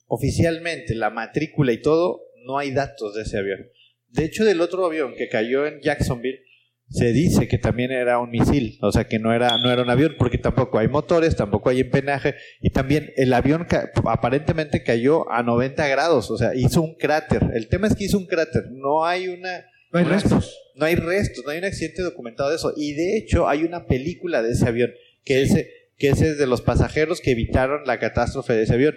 oficialmente, 0.06 0.94
la 0.94 1.10
matrícula 1.10 1.72
y 1.72 1.80
todo, 1.80 2.22
no 2.44 2.58
hay 2.58 2.72
datos 2.72 3.14
de 3.14 3.22
ese 3.22 3.38
avión. 3.38 3.60
De 4.08 4.24
hecho, 4.24 4.44
del 4.44 4.60
otro 4.60 4.84
avión 4.84 5.14
que 5.16 5.28
cayó 5.28 5.66
en 5.66 5.80
Jacksonville, 5.80 6.40
se 6.88 7.12
dice 7.12 7.46
que 7.46 7.58
también 7.58 7.92
era 7.92 8.18
un 8.18 8.30
misil, 8.30 8.76
o 8.82 8.90
sea 8.90 9.04
que 9.04 9.20
no 9.20 9.32
era, 9.32 9.56
no 9.58 9.70
era 9.70 9.82
un 9.82 9.90
avión, 9.90 10.16
porque 10.18 10.38
tampoco 10.38 10.76
hay 10.80 10.88
motores, 10.88 11.36
tampoco 11.36 11.70
hay 11.70 11.78
empenaje, 11.80 12.34
y 12.60 12.70
también 12.70 13.12
el 13.16 13.32
avión 13.32 13.64
ca- 13.68 13.92
aparentemente 14.06 14.82
cayó 14.82 15.30
a 15.30 15.44
90 15.44 15.86
grados, 15.86 16.28
o 16.32 16.36
sea, 16.36 16.52
hizo 16.56 16.82
un 16.82 16.96
cráter. 16.96 17.44
El 17.54 17.68
tema 17.68 17.86
es 17.86 17.94
que 17.94 18.04
hizo 18.06 18.18
un 18.18 18.26
cráter, 18.26 18.64
no 18.72 19.04
hay 19.04 19.28
una... 19.28 19.64
No 19.92 19.98
hay 19.98 20.04
restos. 20.04 20.56
No 20.74 20.86
hay 20.86 20.94
restos, 20.94 21.44
no 21.44 21.50
hay 21.50 21.58
un 21.58 21.64
accidente 21.64 22.02
documentado 22.02 22.50
de 22.50 22.56
eso. 22.56 22.72
Y 22.76 22.94
de 22.94 23.18
hecho 23.18 23.48
hay 23.48 23.64
una 23.64 23.86
película 23.86 24.42
de 24.42 24.52
ese 24.52 24.66
avión, 24.66 24.90
que 25.24 25.42
ese, 25.42 25.70
que 25.98 26.08
ese 26.08 26.30
es 26.30 26.38
de 26.38 26.46
los 26.46 26.62
pasajeros 26.62 27.20
que 27.20 27.32
evitaron 27.32 27.82
la 27.84 27.98
catástrofe 27.98 28.54
de 28.54 28.62
ese 28.62 28.74
avión. 28.74 28.96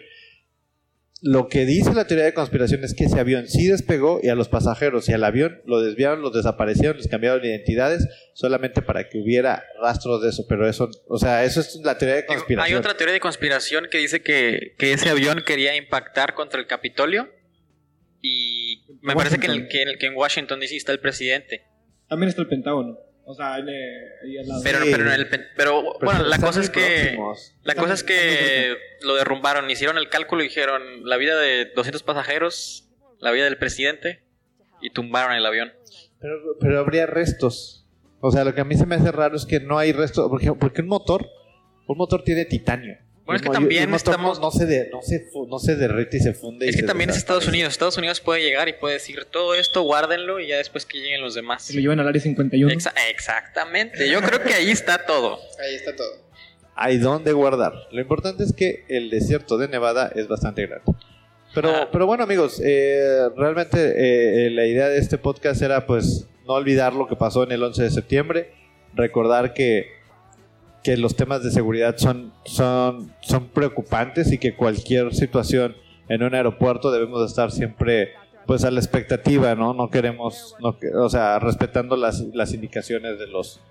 Lo 1.22 1.48
que 1.48 1.66
dice 1.66 1.94
la 1.94 2.06
teoría 2.06 2.26
de 2.26 2.34
conspiración 2.34 2.84
es 2.84 2.94
que 2.94 3.06
ese 3.06 3.18
avión 3.18 3.48
sí 3.48 3.68
despegó 3.68 4.20
y 4.22 4.28
a 4.28 4.36
los 4.36 4.50
pasajeros 4.50 5.08
y 5.08 5.14
al 5.14 5.24
avión 5.24 5.62
lo 5.66 5.82
desviaron, 5.82 6.22
los 6.22 6.34
desaparecieron, 6.34 6.98
les 6.98 7.08
cambiaron 7.08 7.44
identidades 7.46 8.06
solamente 8.34 8.82
para 8.82 9.08
que 9.08 9.18
hubiera 9.18 9.64
rastros 9.82 10.22
de 10.22 10.30
eso. 10.30 10.46
Pero 10.50 10.68
eso, 10.68 10.90
o 11.08 11.18
sea, 11.18 11.46
eso 11.46 11.62
es 11.62 11.80
la 11.84 11.98
teoría 11.98 12.16
de 12.16 12.22
Digo, 12.24 12.34
conspiración. 12.34 12.74
Hay 12.74 12.78
otra 12.78 12.98
teoría 12.98 13.14
de 13.14 13.20
conspiración 13.22 13.88
que 13.90 14.00
dice 14.00 14.22
que, 14.22 14.76
que 14.78 14.92
ese 14.92 15.10
avión 15.10 15.44
quería 15.46 15.76
impactar 15.78 16.34
contra 16.34 16.60
el 16.60 16.68
Capitolio. 16.68 17.30
Y 18.22 18.63
me 19.04 19.16
parece 19.16 19.38
que 19.40 19.46
en, 19.46 19.52
el- 19.52 19.68
que, 19.68 19.82
en 19.84 19.90
el- 19.90 19.98
que 20.00 20.06
en 20.08 20.16
Washington 20.16 20.60
DC 20.60 20.76
está 20.76 20.92
el 20.92 21.00
presidente. 21.00 21.64
También 22.10 22.30
está 22.30 22.42
el 22.42 22.48
Pentágono, 22.48 22.98
o 23.26 23.34
sea, 23.34 23.56
ahí 23.56 24.38
al 24.38 24.48
lado. 24.48 24.62
Pero, 24.64 24.80
Sí. 24.84 24.90
pero, 24.92 25.04
en 25.06 25.12
el, 25.14 25.28
pero 25.30 25.44
Pero 25.56 25.84
bueno, 26.02 26.24
la 26.24 26.38
cosa 26.40 26.60
es 26.62 26.70
que 26.70 26.80
próximos. 27.16 27.56
la 27.64 27.76
cosa 27.76 27.94
es 27.94 28.04
que 28.04 28.76
lo 29.02 29.16
derrumbaron, 29.16 29.70
hicieron 29.70 29.98
el 29.98 30.10
cálculo 30.10 30.42
y 30.44 30.48
dijeron 30.48 30.82
la 31.08 31.18
vida 31.18 31.38
de 31.40 31.66
200 31.76 32.04
pasajeros, 32.04 32.90
la 33.20 33.32
vida 33.32 33.46
del 33.46 33.58
presidente 33.58 34.24
y 34.82 34.90
tumbaron 34.92 35.34
el 35.36 35.46
avión. 35.46 35.72
Pero, 36.20 36.36
pero 36.60 36.80
habría 36.80 37.06
restos. 37.06 37.86
O 38.22 38.32
sea, 38.32 38.44
lo 38.46 38.54
que 38.56 38.62
a 38.62 38.66
mí 38.66 38.76
se 38.76 38.86
me 38.86 38.96
hace 38.96 39.12
raro 39.12 39.36
es 39.36 39.46
que 39.46 39.60
no 39.60 39.78
hay 39.78 39.92
restos. 39.92 40.30
Por 40.30 40.40
ejemplo, 40.42 40.60
porque 40.60 40.82
un 40.82 40.88
motor, 40.88 41.28
un 41.88 41.98
motor 41.98 42.24
tiene 42.24 42.46
titanio. 42.46 42.98
Bueno, 43.26 43.38
es 43.38 43.42
que 43.42 43.50
también 43.50 43.94
estamos- 43.94 44.40
no, 44.42 44.52
se 44.52 44.66
de- 44.66 44.90
no, 44.92 45.02
se 45.02 45.22
fu- 45.32 45.48
no 45.48 45.58
se 45.58 45.76
derrite 45.78 46.18
y 46.18 46.20
se 46.20 46.34
funde. 46.34 46.68
Es 46.68 46.76
que 46.76 46.84
también 46.84 47.10
es 47.10 47.16
Estados. 47.18 47.48
Unidos. 47.48 47.72
Estados 47.72 47.98
Unidos 47.98 48.20
puede 48.20 48.42
llegar 48.42 48.68
y 48.68 48.74
puede 48.74 48.96
decir 48.96 49.26
todo 49.26 49.56
esto, 49.56 49.82
guárdenlo 49.84 50.40
y 50.42 50.48
ya 50.48 50.58
después 50.58 50.86
que 50.86 50.98
lleguen 51.00 51.22
los 51.22 51.34
demás. 51.34 51.64
Se 51.64 51.74
lo 51.74 51.80
llevan 51.80 52.00
al 52.02 52.08
área 52.10 52.22
51. 52.22 52.74
Exa- 52.74 52.94
exactamente. 53.10 54.10
Yo 54.10 54.22
creo 54.22 54.42
que 54.44 54.54
ahí 54.54 54.70
está 54.72 55.06
todo. 55.06 55.40
Ahí 55.60 55.76
está 55.76 55.96
todo. 55.96 56.22
Hay 56.76 56.98
dónde 56.98 57.32
guardar. 57.34 57.74
Lo 57.92 58.02
importante 58.02 58.44
es 58.44 58.52
que 58.52 58.84
el 58.90 59.10
desierto 59.10 59.58
de 59.58 59.68
Nevada 59.68 60.12
es 60.16 60.28
bastante 60.28 60.66
grande. 60.66 60.84
Pero, 61.54 61.70
Ah. 61.70 61.90
pero 61.92 62.06
bueno, 62.08 62.24
amigos, 62.24 62.60
eh, 62.64 63.30
realmente 63.38 63.78
eh, 64.48 64.50
la 64.50 64.66
idea 64.66 64.90
de 64.90 64.98
este 64.98 65.18
podcast 65.20 65.62
era 65.62 65.86
pues 65.86 66.28
no 66.48 66.54
olvidar 66.56 66.94
lo 66.94 67.08
que 67.08 67.16
pasó 67.16 67.44
en 67.44 67.52
el 67.52 67.62
11 67.64 67.84
de 67.84 67.92
septiembre, 67.92 68.52
recordar 68.96 69.54
que, 69.54 69.88
que 70.84 70.98
los 70.98 71.16
temas 71.16 71.44
de 71.44 71.52
seguridad 71.52 71.96
son, 71.98 72.34
son, 72.46 73.14
son 73.22 73.48
preocupantes 73.48 74.32
y 74.32 74.38
que 74.38 74.56
cualquier 74.56 75.16
situación 75.16 75.76
en 76.10 76.24
un 76.24 76.36
aeropuerto 76.36 76.92
debemos 76.92 77.26
estar 77.30 77.52
siempre 77.52 78.14
pues 78.46 78.66
a 78.66 78.72
la 78.72 78.80
expectativa, 78.80 79.56
¿no? 79.56 79.74
No 79.74 79.90
queremos, 79.90 80.56
no, 80.60 80.78
o 81.00 81.10
sea, 81.10 81.40
respetando 81.40 81.96
las, 81.96 82.20
las 82.34 82.54
indicaciones 82.54 83.18
de 83.18 83.28
los 83.28 83.62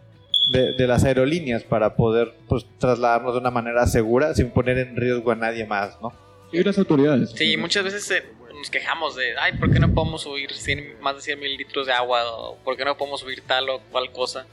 de, 0.50 0.72
de 0.72 0.86
las 0.86 1.04
aerolíneas 1.04 1.62
para 1.62 1.94
poder 1.94 2.34
pues 2.48 2.66
trasladarnos 2.78 3.34
de 3.34 3.40
una 3.40 3.50
manera 3.50 3.86
segura 3.86 4.34
sin 4.34 4.50
poner 4.50 4.78
en 4.78 4.96
riesgo 4.96 5.30
a 5.30 5.36
nadie 5.36 5.66
más, 5.66 6.00
¿no? 6.00 6.12
Y 6.52 6.62
las 6.62 6.78
autoridades. 6.78 7.30
Sí, 7.30 7.56
muchas 7.56 7.84
veces 7.84 8.10
eh, 8.10 8.24
nos 8.54 8.70
quejamos 8.70 9.16
de, 9.16 9.36
ay, 9.38 9.52
¿por 9.58 9.72
qué 9.72 9.78
no 9.78 9.92
podemos 9.92 10.22
subir 10.22 10.52
100 10.52 11.00
más 11.00 11.16
de 11.16 11.22
100 11.22 11.40
mililitros 11.40 11.86
de 11.86 11.92
agua? 11.92 12.22
¿O 12.30 12.56
¿Por 12.64 12.76
qué 12.76 12.84
no 12.84 12.96
podemos 12.96 13.20
subir 13.20 13.42
tal 13.46 13.68
o 13.70 13.80
cual 13.90 14.10
cosa? 14.12 14.46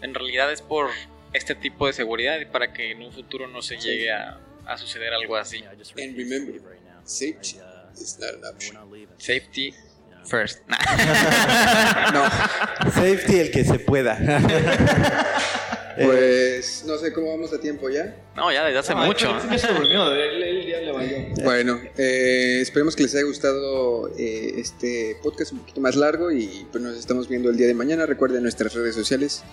En 0.00 0.14
realidad 0.14 0.50
es 0.52 0.62
por 0.62 0.88
este 1.32 1.54
tipo 1.54 1.86
de 1.86 1.92
seguridad 1.92 2.38
para 2.50 2.72
que 2.72 2.92
en 2.92 3.02
un 3.02 3.12
futuro 3.12 3.46
no 3.46 3.62
se 3.62 3.76
llegue 3.76 4.10
a, 4.12 4.40
a 4.66 4.78
suceder 4.78 5.12
algo 5.12 5.36
así. 5.36 5.62
And 5.64 6.16
remember, 6.16 6.60
safety 7.04 7.58
is 7.94 8.18
not 8.18 8.34
an 8.34 8.54
option. 8.54 8.76
Safety 9.18 9.74
first. 10.24 10.60
No, 12.12 12.24
Safety 12.90 13.40
el 13.40 13.50
que 13.50 13.64
se 13.64 13.78
pueda. 13.78 14.18
Pues 15.94 16.84
no 16.86 16.96
sé 16.96 17.12
cómo 17.12 17.30
vamos 17.30 17.52
a 17.52 17.60
tiempo 17.60 17.90
ya. 17.90 18.16
no, 18.34 18.50
ya 18.50 18.64
desde 18.64 18.78
hace 18.78 18.94
mucho. 18.94 19.36
es 19.36 19.44
que 19.44 19.58
se 19.58 19.72
durmió, 19.72 20.10
él, 20.12 20.42
él 20.42 20.66
ya 20.66 20.80
le 20.80 20.92
valió. 20.92 21.16
Bueno, 21.44 21.80
eh, 21.98 22.60
esperemos 22.62 22.96
que 22.96 23.02
les 23.02 23.14
haya 23.14 23.24
gustado 23.24 24.10
eh, 24.18 24.54
este 24.56 25.18
podcast 25.22 25.52
un 25.52 25.58
poquito 25.60 25.80
más 25.80 25.96
largo 25.96 26.30
y 26.32 26.66
pues 26.70 26.82
nos 26.82 26.96
estamos 26.96 27.28
viendo 27.28 27.50
el 27.50 27.56
día 27.56 27.66
de 27.66 27.74
mañana. 27.74 28.06
Recuerden 28.06 28.42
nuestras 28.42 28.72
redes 28.74 28.94
sociales, 28.94 29.44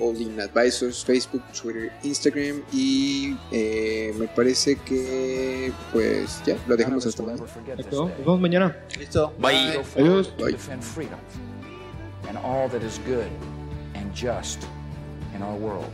All 0.00 0.16
In 0.20 0.40
Advisors, 0.40 1.04
Facebook, 1.04 1.42
Twitter, 1.52 1.92
Instagram 2.02 2.62
y 2.72 3.36
eh, 3.52 4.14
me 4.18 4.28
parece 4.28 4.76
que 4.76 5.72
pues 5.92 6.42
ya 6.46 6.56
lo 6.66 6.76
dejamos 6.76 7.06
hasta 7.06 7.22
mañana. 7.22 7.44
Perfecto. 7.44 8.08
Nos 8.08 8.18
vemos 8.18 8.40
mañana. 8.40 8.76
Listo. 8.98 9.32
Bye. 9.38 9.80
Adiós. 9.96 10.32
Bye. 10.36 10.56
and 12.28 12.36
all 12.38 12.68
that 12.68 12.82
is 12.82 12.98
good 12.98 13.30
and 13.94 14.14
just 14.14 14.66
in 15.34 15.42
our 15.42 15.56
world. 15.56 15.92